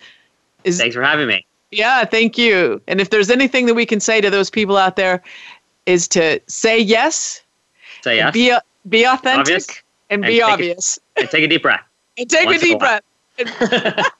[0.64, 1.46] Is, Thanks for having me.
[1.70, 2.80] Yeah, thank you.
[2.86, 5.22] And if there's anything that we can say to those people out there,
[5.86, 7.42] is to say yes.
[8.02, 8.32] Say yes.
[8.32, 8.56] Be,
[8.88, 9.40] be authentic.
[9.40, 10.98] Obvious and, and be obvious.
[11.16, 11.84] And take a deep breath.
[12.18, 13.02] and take a deep breath.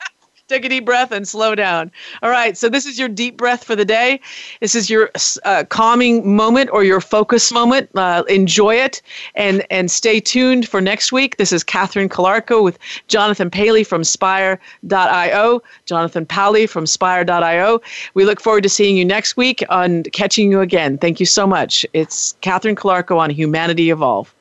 [0.47, 1.91] Take a deep breath and slow down.
[2.23, 2.55] All right.
[2.55, 4.21] So, this is your deep breath for the day.
[4.61, 5.11] This is your
[5.45, 7.89] uh, calming moment or your focus moment.
[7.95, 9.01] Uh, enjoy it
[9.35, 11.39] and, and stay tuned for next week.
[11.39, 12.79] This is Catherine Calarco with
[13.09, 17.81] Jonathan Palley from Spire.io, Jonathan Palley from Spire.io.
[18.13, 20.99] We look forward to seeing you next week and catching you again.
[20.99, 21.87] Thank you so much.
[21.95, 24.35] It's Catherine Calarco on Humanity Evolve.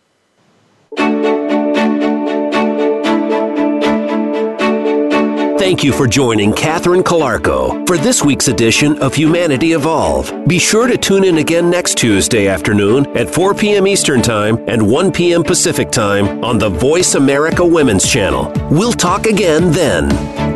[5.64, 10.45] Thank you for joining Catherine Calarco for this week's edition of Humanity Evolve.
[10.45, 13.88] Be sure to tune in again next Tuesday afternoon at 4 p.m.
[13.88, 15.41] Eastern Time and 1 p.m.
[15.41, 18.51] Pacific Time on the Voice America Women's Channel.
[18.72, 20.53] We'll talk again then.